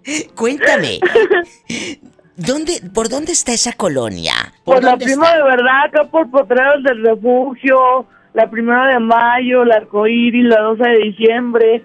Cuéntame. 0.34 1.00
¿Dónde, 2.36 2.80
¿Por 2.92 3.08
dónde 3.08 3.32
está 3.32 3.52
esa 3.52 3.72
colonia? 3.72 4.34
¿Por, 4.64 4.82
la 4.82 4.96
prima 4.96 5.36
de 5.36 5.42
verdad, 5.44 5.84
acá 5.86 6.04
por 6.04 6.28
Potreros 6.30 6.82
del 6.82 7.04
Refugio, 7.04 8.06
la 8.32 8.50
primera 8.50 8.88
de 8.88 8.98
mayo, 8.98 9.64
la 9.64 9.76
arcoíris, 9.76 10.44
la 10.44 10.60
12 10.60 10.82
de 10.82 10.98
diciembre. 10.98 11.84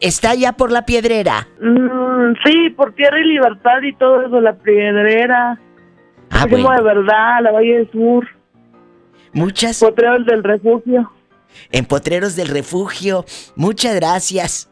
¿Está 0.00 0.30
allá 0.30 0.52
por 0.52 0.70
la 0.70 0.86
piedrera? 0.86 1.48
Mm, 1.60 2.34
sí, 2.44 2.70
por 2.70 2.94
Tierra 2.94 3.18
y 3.20 3.24
Libertad 3.24 3.82
y 3.82 3.92
todo 3.94 4.22
eso, 4.22 4.40
la 4.40 4.54
piedrera. 4.54 5.60
Ah, 6.30 6.46
prima 6.46 6.76
de 6.76 6.82
verdad, 6.82 7.42
la 7.42 7.50
Valle 7.50 7.78
del 7.78 7.90
Sur. 7.90 8.28
Muchas. 9.32 9.80
Potreros 9.80 10.24
del 10.26 10.44
Refugio. 10.44 11.10
En 11.72 11.84
Potreros 11.86 12.36
del 12.36 12.48
Refugio. 12.48 13.24
Muchas 13.56 13.96
gracias 13.96 14.71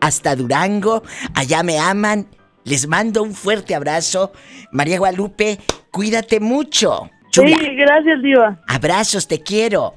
hasta 0.00 0.36
Durango. 0.36 1.02
Allá 1.34 1.62
me 1.62 1.78
aman. 1.78 2.26
Les 2.64 2.86
mando 2.86 3.22
un 3.22 3.34
fuerte 3.34 3.74
abrazo. 3.74 4.32
María 4.72 4.98
Guadalupe, 4.98 5.58
cuídate 5.90 6.40
mucho. 6.40 7.10
Sí, 7.30 7.54
gracias, 7.76 8.22
Diva. 8.22 8.60
Abrazos, 8.66 9.26
te 9.26 9.42
quiero. 9.42 9.94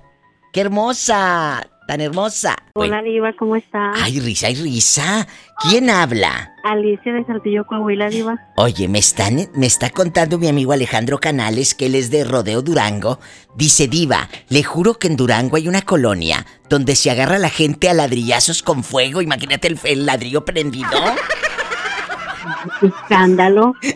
Qué 0.54 0.62
hermosa. 0.62 1.68
Tan 1.92 2.00
hermosa. 2.00 2.56
Hola, 2.76 3.02
Diva, 3.02 3.34
¿cómo 3.34 3.58
está? 3.58 3.92
Ay, 4.02 4.22
risa, 4.22 4.48
ay, 4.48 4.56
risa. 4.56 5.28
¿Quién 5.60 5.90
habla? 5.90 6.54
Alicia 6.64 7.12
de 7.12 7.26
Saltillo, 7.26 7.66
Coahuila, 7.68 8.08
Diva. 8.08 8.40
Oye, 8.56 8.88
me, 8.88 9.00
están, 9.00 9.50
me 9.56 9.66
está 9.66 9.90
contando 9.90 10.38
mi 10.38 10.48
amigo 10.48 10.72
Alejandro 10.72 11.20
Canales, 11.20 11.76
que 11.76 11.88
él 11.88 11.96
es 11.96 12.10
de 12.10 12.24
Rodeo 12.24 12.62
Durango. 12.62 13.20
Dice, 13.58 13.90
Diva, 13.90 14.30
le 14.48 14.64
juro 14.64 14.94
que 15.00 15.08
en 15.08 15.18
Durango 15.18 15.58
hay 15.58 15.68
una 15.68 15.82
colonia 15.82 16.46
donde 16.70 16.96
se 16.96 17.12
agarra 17.12 17.40
la 17.40 17.50
gente 17.50 17.90
a 17.90 17.94
ladrillazos 17.94 18.64
con 18.64 18.86
fuego. 18.86 19.22
Imagínate 19.22 19.68
el, 19.68 19.78
el 19.84 20.06
ladrillo 20.06 20.46
prendido. 20.46 20.88
Escándalo. 22.82 23.74
y 23.82 23.94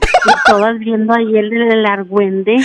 todas 0.47 0.77
viendo 0.79 1.13
ahí 1.13 1.37
el 1.37 1.49
del 1.49 1.85
argüende. 1.85 2.57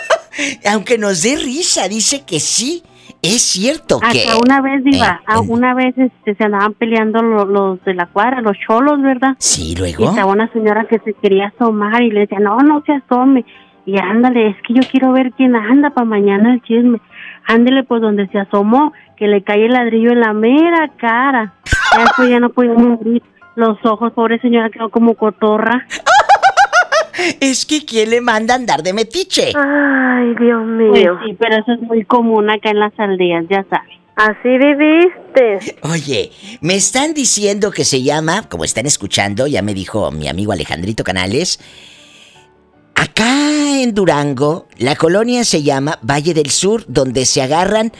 Aunque 0.64 0.96
nos 0.96 1.20
dé 1.20 1.36
risa, 1.36 1.88
dice 1.88 2.22
que 2.24 2.40
sí. 2.40 2.82
Es 3.22 3.42
cierto 3.42 4.00
que... 4.00 4.28
Hasta 4.28 4.36
una 4.36 4.60
vez, 4.60 4.82
Diva, 4.82 5.22
a 5.26 5.40
una 5.40 5.74
vez 5.74 5.96
este, 5.96 6.34
se 6.34 6.44
andaban 6.44 6.74
peleando 6.74 7.22
los, 7.22 7.48
los 7.48 7.84
de 7.84 7.94
la 7.94 8.06
cuadra, 8.06 8.40
los 8.40 8.56
cholos, 8.66 9.00
¿verdad? 9.00 9.36
Sí, 9.38 9.72
Y 9.72 9.76
luego... 9.76 10.10
estaba 10.10 10.32
una 10.32 10.52
señora 10.52 10.86
que 10.86 10.98
se 10.98 11.14
quería 11.14 11.52
asomar 11.54 12.02
y 12.02 12.10
le 12.10 12.20
decía, 12.20 12.40
no, 12.40 12.58
no 12.58 12.82
se 12.84 12.92
asome. 12.92 13.44
Y 13.86 13.96
ándale, 13.96 14.48
es 14.48 14.56
que 14.66 14.74
yo 14.74 14.82
quiero 14.90 15.12
ver 15.12 15.32
quién 15.36 15.54
anda 15.54 15.90
para 15.90 16.04
mañana 16.04 16.52
el 16.52 16.62
chisme. 16.62 17.00
Ándele, 17.46 17.84
pues 17.84 18.02
donde 18.02 18.26
se 18.28 18.38
asomó, 18.38 18.92
que 19.16 19.28
le 19.28 19.42
cae 19.42 19.66
el 19.66 19.72
ladrillo 19.72 20.10
en 20.10 20.20
la 20.20 20.32
mera 20.32 20.90
cara. 20.96 21.54
Ya 21.92 22.00
después 22.00 22.28
ya 22.28 22.40
no 22.40 22.50
podía 22.50 22.72
abrir 22.72 23.22
los 23.54 23.78
ojos, 23.84 24.12
pobre 24.12 24.40
señora 24.40 24.70
quedó 24.70 24.88
como 24.88 25.14
cotorra. 25.14 25.86
Es 27.40 27.66
que 27.66 27.84
¿quién 27.84 28.10
le 28.10 28.20
manda 28.20 28.54
andar 28.54 28.82
de 28.82 28.92
metiche? 28.92 29.52
Ay, 29.54 30.34
Dios 30.40 30.64
mío. 30.64 31.18
sí, 31.24 31.36
pero 31.38 31.56
eso 31.56 31.72
es 31.72 31.80
muy 31.82 32.04
común 32.04 32.50
acá 32.50 32.70
en 32.70 32.80
las 32.80 32.92
aldeas, 32.98 33.44
ya 33.48 33.64
sabes. 33.68 34.02
Así 34.14 34.48
viviste. 34.58 35.76
Oye, 35.82 36.30
me 36.60 36.74
están 36.74 37.14
diciendo 37.14 37.70
que 37.70 37.84
se 37.84 38.02
llama, 38.02 38.48
como 38.48 38.64
están 38.64 38.86
escuchando, 38.86 39.46
ya 39.46 39.62
me 39.62 39.72
dijo 39.72 40.10
mi 40.10 40.28
amigo 40.28 40.52
Alejandrito 40.52 41.02
Canales, 41.02 41.58
acá 42.94 43.80
en 43.82 43.94
Durango, 43.94 44.68
la 44.78 44.96
colonia 44.96 45.44
se 45.44 45.62
llama 45.62 45.98
Valle 46.02 46.34
del 46.34 46.50
Sur, 46.50 46.84
donde 46.88 47.24
se 47.24 47.40
agarran 47.40 47.92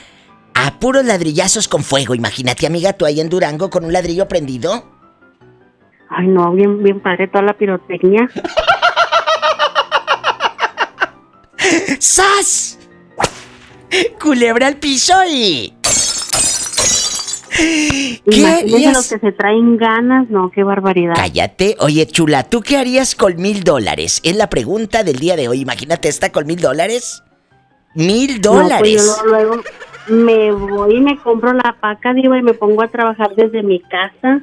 a 0.54 0.78
puros 0.78 1.04
ladrillazos 1.04 1.66
con 1.66 1.82
fuego. 1.82 2.14
Imagínate, 2.14 2.66
amiga, 2.66 2.92
tú 2.92 3.06
ahí 3.06 3.20
en 3.20 3.30
Durango 3.30 3.70
con 3.70 3.84
un 3.84 3.92
ladrillo 3.92 4.28
prendido. 4.28 4.84
Ay, 6.10 6.26
no, 6.26 6.52
bien, 6.52 6.82
bien 6.82 7.00
padre 7.00 7.26
toda 7.28 7.42
la 7.42 7.54
pirotecnia. 7.54 8.28
¡Sas! 11.98 12.78
Culebra 14.20 14.66
al 14.68 14.76
piso 14.76 15.14
y... 15.28 15.74
Imagínense 18.24 18.92
los 18.92 19.08
que 19.10 19.18
se 19.18 19.32
traen 19.32 19.76
ganas, 19.76 20.30
no, 20.30 20.50
qué 20.50 20.62
barbaridad. 20.64 21.14
Cállate. 21.14 21.76
Oye, 21.80 22.06
chula, 22.06 22.44
¿tú 22.44 22.62
qué 22.62 22.78
harías 22.78 23.14
con 23.14 23.36
mil 23.36 23.62
dólares? 23.62 24.20
Es 24.24 24.36
la 24.36 24.48
pregunta 24.48 25.04
del 25.04 25.16
día 25.16 25.36
de 25.36 25.48
hoy. 25.48 25.60
Imagínate 25.60 26.08
esta 26.08 26.32
con 26.32 26.46
mil 26.46 26.60
dólares. 26.60 27.22
Mil 27.94 28.40
No, 28.40 28.52
pues 28.52 28.62
dólares. 28.62 29.16
yo 29.18 29.26
luego, 29.26 29.56
luego 29.56 29.62
me 30.08 30.50
voy 30.52 30.96
y 30.96 31.00
me 31.00 31.18
compro 31.18 31.52
la 31.52 31.76
paca, 31.80 32.14
digo, 32.14 32.34
y 32.34 32.42
me 32.42 32.54
pongo 32.54 32.82
a 32.82 32.88
trabajar 32.88 33.34
desde 33.36 33.62
mi 33.62 33.80
casa. 33.80 34.40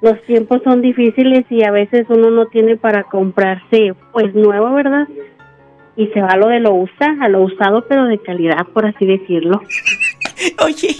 Los 0.00 0.22
tiempos 0.26 0.62
son 0.62 0.80
difíciles 0.80 1.44
y 1.50 1.64
a 1.64 1.72
veces 1.72 2.06
uno 2.08 2.30
no 2.30 2.46
tiene 2.46 2.76
para 2.76 3.02
comprarse, 3.02 3.94
pues 4.12 4.32
nuevo, 4.34 4.72
¿verdad? 4.72 5.08
Y 5.98 6.06
se 6.14 6.22
va 6.22 6.28
a 6.28 6.36
lo 6.36 6.46
de 6.46 6.60
lo 6.60 6.74
usa, 6.74 7.16
a 7.20 7.28
lo 7.28 7.42
usado, 7.42 7.84
pero 7.88 8.04
de 8.04 8.18
calidad, 8.18 8.64
por 8.72 8.86
así 8.86 9.04
decirlo. 9.04 9.60
Oye, 10.64 10.94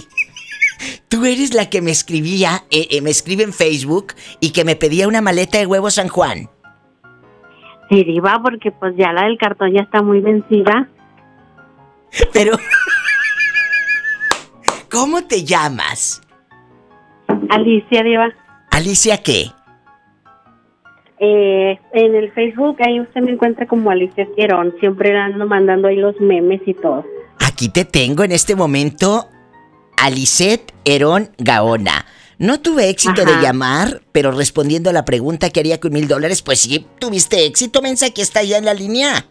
tú 1.07 1.25
eres 1.25 1.53
la 1.53 1.69
que 1.69 1.81
me 1.81 1.91
escribía, 1.91 2.63
eh, 2.69 2.87
eh, 2.91 3.01
me 3.01 3.09
escribe 3.09 3.43
en 3.43 3.53
Facebook 3.53 4.13
y 4.41 4.51
que 4.51 4.65
me 4.65 4.75
pedía 4.75 5.07
una 5.07 5.21
maleta 5.21 5.57
de 5.57 5.65
huevo 5.65 5.89
San 5.89 6.09
Juan. 6.09 6.49
Sí, 7.89 8.03
diva, 8.03 8.41
porque 8.43 8.71
pues 8.71 8.93
ya 8.97 9.13
la 9.13 9.23
del 9.23 9.37
cartón 9.37 9.71
ya 9.73 9.81
está 9.81 10.01
muy 10.01 10.19
vencida. 10.19 10.89
Pero... 12.33 12.57
¿Cómo 14.91 15.23
te 15.23 15.45
llamas? 15.45 16.21
Alicia, 17.49 18.03
diva. 18.03 18.33
Alicia, 18.71 19.21
¿qué? 19.23 19.45
Eh, 21.19 21.77
en 21.93 22.15
el 22.15 22.31
Facebook 22.31 22.77
ahí 22.85 22.99
usted 23.01 23.21
me 23.21 23.31
encuentra 23.31 23.65
como 23.67 23.91
Alicia 23.91 24.27
Quierón. 24.35 24.73
Siempre 24.79 25.15
ando 25.17 25.45
mandando 25.45 25.87
ahí 25.89 25.97
los 25.97 26.19
memes 26.21 26.61
y 26.65 26.73
todo. 26.73 27.05
Aquí 27.45 27.69
te 27.69 27.83
tengo 27.85 28.23
en 28.23 28.31
este 28.31 28.55
momento, 28.55 29.27
Alicet 29.97 30.73
Herón 30.85 31.29
Gaona. 31.37 32.05
No 32.37 32.61
tuve 32.61 32.87
éxito 32.89 33.23
Ajá. 33.23 33.35
de 33.35 33.41
llamar, 33.41 34.01
pero 34.13 34.31
respondiendo 34.31 34.89
a 34.89 34.93
la 34.93 35.03
pregunta 35.03 35.49
que 35.49 35.59
haría 35.59 35.79
con 35.81 35.91
mil 35.91 36.07
dólares, 36.07 36.41
pues 36.41 36.61
sí, 36.61 36.85
tuviste 36.97 37.45
éxito, 37.45 37.81
mensa, 37.81 38.11
que 38.11 38.21
está 38.21 38.43
ya 38.43 38.57
en 38.57 38.65
la 38.65 38.73
línea. 38.73 39.25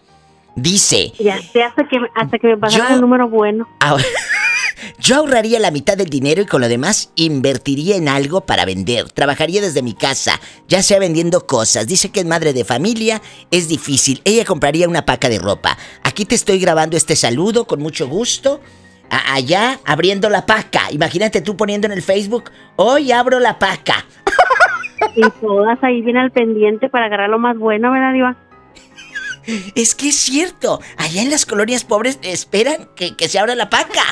Dice, 0.56 1.12
Ya 1.18 1.40
sé, 1.40 1.62
hasta 1.62 1.86
que, 1.88 1.96
hasta 2.14 2.38
que 2.38 2.48
me 2.48 2.56
pasaron 2.58 2.92
el 2.92 3.00
número 3.00 3.28
bueno. 3.28 3.66
ahora- 3.80 4.04
yo 4.98 5.16
ahorraría 5.16 5.58
la 5.58 5.70
mitad 5.70 5.96
del 5.96 6.08
dinero 6.10 6.42
y 6.42 6.46
con 6.46 6.60
lo 6.60 6.68
demás 6.68 7.10
invertiría 7.16 7.96
en 7.96 8.08
algo 8.08 8.42
para 8.42 8.64
vender. 8.64 9.10
Trabajaría 9.10 9.60
desde 9.60 9.82
mi 9.82 9.94
casa, 9.94 10.40
ya 10.68 10.82
sea 10.82 10.98
vendiendo 10.98 11.46
cosas. 11.46 11.86
Dice 11.86 12.10
que 12.10 12.20
es 12.20 12.26
madre 12.26 12.52
de 12.52 12.64
familia, 12.64 13.20
es 13.50 13.68
difícil. 13.68 14.20
Ella 14.24 14.44
compraría 14.44 14.88
una 14.88 15.04
paca 15.06 15.28
de 15.28 15.38
ropa. 15.38 15.76
Aquí 16.02 16.24
te 16.24 16.34
estoy 16.34 16.58
grabando 16.58 16.96
este 16.96 17.16
saludo 17.16 17.66
con 17.66 17.80
mucho 17.80 18.06
gusto. 18.08 18.60
A- 19.10 19.34
allá 19.34 19.80
abriendo 19.84 20.28
la 20.28 20.44
paca. 20.46 20.90
Imagínate 20.92 21.40
tú 21.40 21.56
poniendo 21.56 21.86
en 21.86 21.92
el 21.92 22.02
Facebook, 22.02 22.50
hoy 22.76 23.10
abro 23.12 23.40
la 23.40 23.58
paca. 23.58 24.04
Y 25.16 25.22
todas 25.40 25.78
ahí 25.82 26.02
bien 26.02 26.16
al 26.16 26.30
pendiente 26.30 26.88
para 26.88 27.06
agarrar 27.06 27.30
lo 27.30 27.38
más 27.38 27.56
bueno, 27.56 27.90
¿verdad, 27.90 28.12
Diva? 28.12 28.36
Es 29.74 29.94
que 29.94 30.08
es 30.10 30.16
cierto, 30.16 30.80
allá 30.98 31.22
en 31.22 31.30
las 31.30 31.46
colonias 31.46 31.84
pobres 31.84 32.18
esperan 32.22 32.88
que, 32.94 33.16
que 33.16 33.28
se 33.28 33.38
abra 33.38 33.54
la 33.54 33.70
paca. 33.70 34.02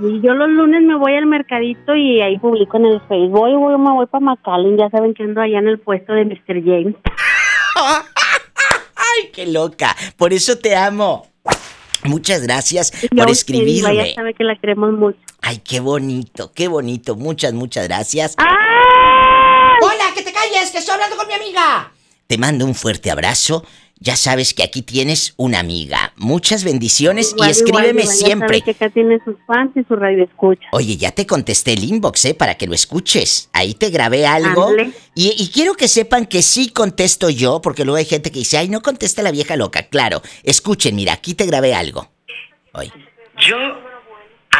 Y 0.00 0.20
yo 0.20 0.34
los 0.34 0.48
lunes 0.48 0.82
me 0.82 0.96
voy 0.96 1.14
al 1.14 1.26
mercadito 1.26 1.94
y 1.94 2.20
ahí 2.22 2.38
publico 2.38 2.76
en 2.78 2.86
el 2.86 3.00
Facebook. 3.02 3.40
Voy, 3.40 3.54
voy, 3.54 3.78
me 3.78 3.92
voy 3.92 4.06
para 4.06 4.24
McAllen. 4.24 4.78
Ya 4.78 4.88
saben 4.90 5.14
que 5.14 5.22
ando 5.22 5.40
allá 5.40 5.58
en 5.58 5.68
el 5.68 5.78
puesto 5.78 6.12
de 6.12 6.24
Mr. 6.24 6.64
James. 6.64 6.96
¡Ay, 7.76 9.30
qué 9.32 9.46
loca! 9.46 9.94
Por 10.16 10.32
eso 10.32 10.56
te 10.58 10.74
amo. 10.74 11.26
Muchas 12.04 12.42
gracias 12.42 12.90
por 13.16 13.30
escribirme. 13.30 13.94
Ya 13.94 14.14
sabe 14.14 14.34
que 14.34 14.44
la 14.44 14.56
queremos 14.56 14.92
mucho. 14.92 15.18
Ay, 15.40 15.58
qué 15.58 15.80
bonito, 15.80 16.52
qué 16.52 16.68
bonito. 16.68 17.14
Muchas, 17.16 17.52
muchas 17.52 17.86
gracias. 17.86 18.34
¡Ay! 18.38 18.48
¡Hola, 19.82 20.04
que 20.14 20.22
te 20.22 20.32
calles, 20.32 20.70
que 20.70 20.78
estoy 20.78 20.94
hablando 20.94 21.16
con 21.16 21.26
mi 21.26 21.34
amiga! 21.34 21.92
Te 22.26 22.38
mando 22.38 22.64
un 22.64 22.74
fuerte 22.74 23.10
abrazo. 23.10 23.64
Ya 24.02 24.16
sabes 24.16 24.52
que 24.52 24.64
aquí 24.64 24.82
tienes 24.82 25.34
una 25.36 25.60
amiga. 25.60 26.12
Muchas 26.16 26.64
bendiciones 26.64 27.32
Igual, 27.32 27.48
y 27.48 27.52
escríbeme 27.52 27.88
igual, 27.88 28.02
Diva, 28.02 28.12
ya 28.12 28.26
siempre. 28.26 28.60
que 28.60 28.70
acá 28.72 28.90
tiene 28.90 29.20
sus 29.24 29.36
fans 29.46 29.70
y 29.76 29.84
su 29.84 29.94
radio 29.94 30.24
escucha. 30.24 30.66
Oye, 30.72 30.96
ya 30.96 31.12
te 31.12 31.24
contesté 31.24 31.74
el 31.74 31.84
inbox, 31.84 32.24
¿eh? 32.24 32.34
Para 32.34 32.56
que 32.56 32.66
lo 32.66 32.74
escuches. 32.74 33.48
Ahí 33.52 33.74
te 33.74 33.90
grabé 33.90 34.26
algo. 34.26 34.72
Y, 35.14 35.34
y 35.40 35.48
quiero 35.54 35.74
que 35.74 35.86
sepan 35.86 36.26
que 36.26 36.42
sí 36.42 36.70
contesto 36.70 37.30
yo, 37.30 37.60
porque 37.62 37.84
luego 37.84 37.98
hay 37.98 38.04
gente 38.04 38.32
que 38.32 38.40
dice, 38.40 38.58
ay, 38.58 38.68
no 38.68 38.82
contesta 38.82 39.22
la 39.22 39.30
vieja 39.30 39.54
loca. 39.56 39.84
Claro, 39.84 40.20
escuchen, 40.42 40.96
mira, 40.96 41.12
aquí 41.12 41.34
te 41.34 41.46
grabé 41.46 41.72
algo. 41.74 42.10
Hoy. 42.72 42.90
Yo. 43.48 43.56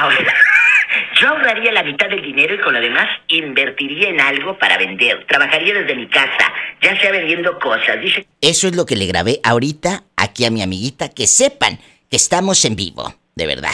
Ahora- 0.03 0.35
Yo 1.21 1.29
ahorraría 1.29 1.73
la 1.73 1.83
mitad 1.85 2.09
del 2.09 2.21
dinero 2.21 2.55
y 2.55 2.59
con 2.59 2.75
lo 2.75 2.81
demás 2.81 3.07
invertiría 3.29 4.09
en 4.09 4.21
algo 4.21 4.59
para 4.59 4.77
vender. 4.77 5.25
Trabajaría 5.27 5.73
desde 5.75 5.95
mi 5.95 6.07
casa, 6.09 6.53
ya 6.83 6.99
sea 7.01 7.13
vendiendo 7.13 7.59
cosas. 7.59 8.01
Dice. 8.01 8.27
Eso 8.41 8.67
es 8.69 8.77
lo 8.77 8.85
que 8.85 8.97
le 8.97 9.07
grabé 9.07 9.41
ahorita 9.45 10.03
aquí 10.17 10.45
a 10.45 10.51
mi 10.51 10.63
amiguita, 10.63 11.09
que 11.09 11.27
sepan 11.27 11.79
que 12.11 12.17
estamos 12.17 12.65
en 12.65 12.77
vivo, 12.77 13.15
de 13.37 13.47
verdad. 13.47 13.73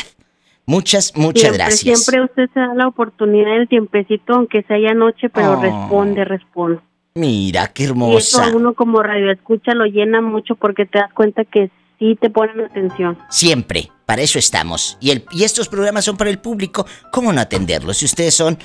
Muchas, 0.67 1.17
muchas 1.17 1.41
siempre, 1.43 1.59
gracias. 1.65 2.05
Siempre 2.05 2.25
usted 2.25 2.51
se 2.53 2.61
da 2.61 2.75
la 2.75 2.87
oportunidad 2.87 3.53
del 3.57 3.69
tiempecito, 3.69 4.35
aunque 4.35 4.63
sea 4.65 4.79
ya 4.79 4.93
noche, 4.95 5.29
pero 5.31 5.53
Oh. 5.59 5.63
responde, 5.63 6.25
responde. 6.25 6.81
Mira, 7.15 7.69
qué 7.69 7.85
Y 7.85 7.87
eso 7.87 7.93
hermosa. 7.95 8.45
a 8.47 8.49
uno 8.55 8.75
como 8.75 9.03
radio 9.03 9.33
escucha 9.33 9.73
lo 9.75 9.87
llena 9.87 10.21
mucho 10.21 10.55
porque 10.57 10.85
te 10.87 10.99
das 10.99 11.13
cuenta 11.15 11.45
que 11.45 11.71
sí 11.99 12.17
te 12.21 12.31
ponen 12.31 12.61
atención. 12.61 13.19
Siempre, 13.29 13.91
para 14.07 14.23
eso 14.23 14.39
estamos. 14.39 14.97
Y, 15.01 15.11
el, 15.11 15.25
y 15.33 15.45
estos 15.45 15.69
programas 15.69 16.05
son 16.05 16.17
para 16.17 16.31
el 16.31 16.39
público. 16.39 16.87
¿Cómo 17.13 17.33
no 17.33 17.41
atenderlos? 17.41 17.99
Si 17.99 18.05
ustedes 18.05 18.35
son 18.35 18.59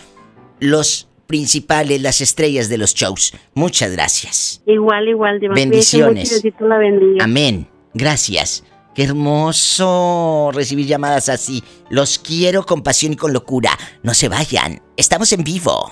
los 0.59 1.09
principales, 1.27 2.01
las 2.01 2.21
estrellas 2.21 2.69
de 2.69 2.77
los 2.77 2.93
shows. 2.93 3.33
Muchas 3.53 3.91
gracias. 3.91 4.61
Igual, 4.65 5.07
igual. 5.07 5.39
Bendiciones. 5.39 6.43
la. 6.59 7.23
Amén. 7.23 7.67
Gracias. 7.93 8.63
Qué 8.93 9.03
hermoso 9.03 10.51
recibir 10.53 10.85
llamadas 10.85 11.27
así. 11.29 11.63
Los 11.89 12.19
quiero 12.19 12.63
con 12.65 12.83
pasión 12.83 13.13
y 13.13 13.15
con 13.15 13.33
locura. 13.33 13.71
No 14.03 14.13
se 14.13 14.29
vayan. 14.29 14.81
Estamos 14.97 15.33
en 15.33 15.43
vivo. 15.43 15.89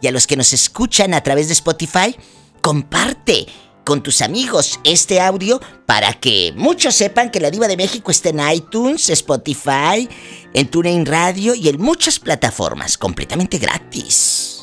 Y 0.00 0.06
a 0.06 0.12
los 0.12 0.26
que 0.26 0.36
nos 0.36 0.52
escuchan 0.52 1.12
a 1.14 1.22
través 1.22 1.48
de 1.48 1.54
Spotify, 1.54 2.14
comparte. 2.62 3.46
Con 3.84 4.02
tus 4.02 4.22
amigos 4.22 4.80
este 4.84 5.20
audio 5.20 5.60
para 5.86 6.12
que 6.14 6.52
muchos 6.56 6.94
sepan 6.94 7.30
que 7.30 7.40
la 7.40 7.50
Diva 7.50 7.68
de 7.68 7.76
México 7.76 8.10
está 8.10 8.30
en 8.30 8.40
iTunes, 8.52 9.08
Spotify, 9.10 10.08
en 10.54 10.68
TuneIn 10.68 11.06
Radio 11.06 11.54
y 11.54 11.68
en 11.68 11.80
muchas 11.80 12.18
plataformas 12.18 12.98
completamente 12.98 13.58
gratis. 13.58 14.59